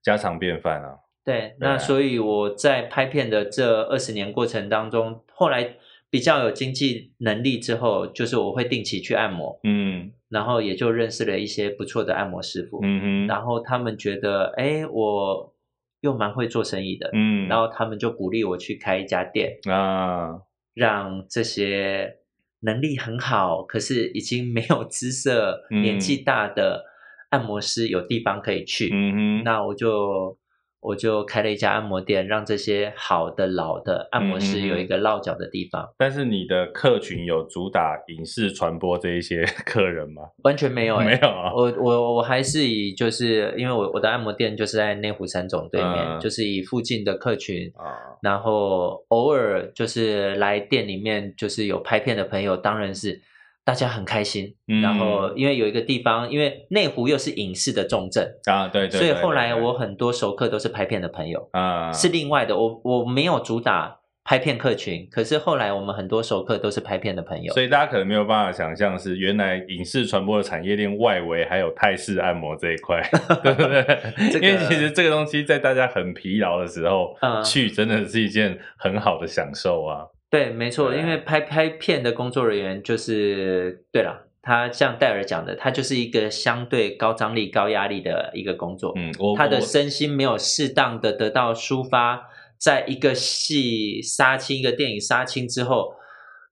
[0.00, 0.94] 家常便饭啊。
[1.24, 5.76] 对，那所以我在拍片的这二十年过程当中，后来
[6.10, 15.54] 比较有经济能力之后，就是我会定期去按摩，嗯，然后也就认识了一些不错的按摩师傅，嗯哼，然后他们觉得，哎，我
[16.00, 20.40] 又蛮会做生意的，嗯，然后他们就鼓励我去开一家店啊，
[20.74, 22.16] 让这些
[22.62, 26.84] 能力很好，可是已经没有姿色、嗯、年纪大的
[27.30, 30.36] 按摩师有地方可以去，嗯哼，那我就。
[30.82, 35.84] 我就开了一家按摩店，让这些好的老的按摩师有一个落脚的地方。
[35.84, 40.22] 嗯、但是你的客群有主打影视传播这一些 客人吗？
[40.42, 41.54] 完全没有、欸，没有啊。
[41.54, 47.86] 我我我还是以就是因为我我的按摩店就是在内湖三总对面，嗯、就是以附近的客群，嗯、
[48.20, 53.22] 然后偶尔就是来店里面就是有拍片的朋友，当然是。
[53.64, 73.00] 大家很开心，嗯、然后因为有一个地方，因为内湖又是影视的重镇啊，对，对，对，所以后来我很多熟客都是拍片的朋友啊，是另外的，我我没有主打拍片客群，可是后来我们很多熟客都是拍片的朋友，所以大家可能没有办法想象是原来影视传播的产业链外围还有泰式按摩这一块，
[73.42, 73.84] 对不对？
[74.32, 80.06] 这个、因为其实这个东西在大家很疲劳的时候、嗯、去，真的是一件很好的享受啊。
[80.32, 88.94] 对，没错，因为拍拍片的工作人员就是对了，他像戴尔讲的，他就是一个相对高张力、高压力的一个工作。
[88.96, 95.96] 嗯，他的身心没有适当的得到抒发，在一个戏杀青、一个电影杀青之后，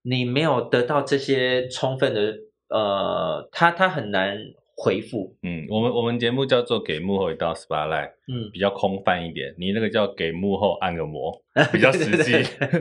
[0.03, 2.35] 你没有得到这些充分的，
[2.69, 4.37] 呃，他他很难。
[4.75, 9.53] 回复，嗯，我们我们节目叫做给幕后一道 spotlight，嗯，比较空泛一点。
[9.57, 11.31] 你那个叫给幕后按个摩，
[11.71, 12.31] 比较实际，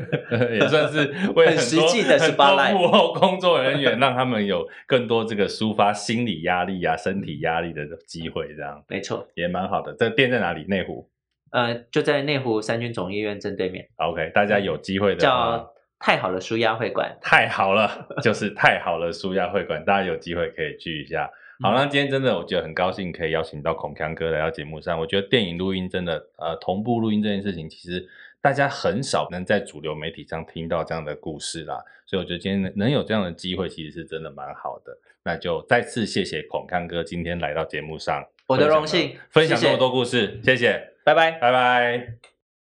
[0.55, 1.01] 也算是
[1.37, 9.95] 为很多实际的 spotlight 幕后工作人员，让他们有更多这个抒发心理压力啊、身体压力的机会，这样没错，也蛮好的。
[9.99, 10.65] 这个店在哪里？
[10.69, 11.11] 内湖？
[11.51, 13.89] 呃，就在内湖三军总医院正对面。
[13.97, 15.69] OK，大家有机会的叫
[15.99, 21.29] 太好了舒压会馆，太好了，就是太好了舒压会馆，大家有机会可以聚一下。
[21.63, 24.99] 好，那今天真的我觉得很高兴可以邀请到孔锵哥来到节目上。
[24.99, 28.09] 我觉得电影录音真的，呃，同步录音这件事情，其实
[28.41, 31.79] 大家很少能在主流媒体上听到这样的故事啦。
[32.07, 34.97] 所以我觉得今天能有这样的机会，其实是真的蛮好的。
[35.23, 42.30] 那就再次谢谢孔康哥今天来到节目上，我的荣幸，分享这么多故事，谢谢，拜拜，拜拜。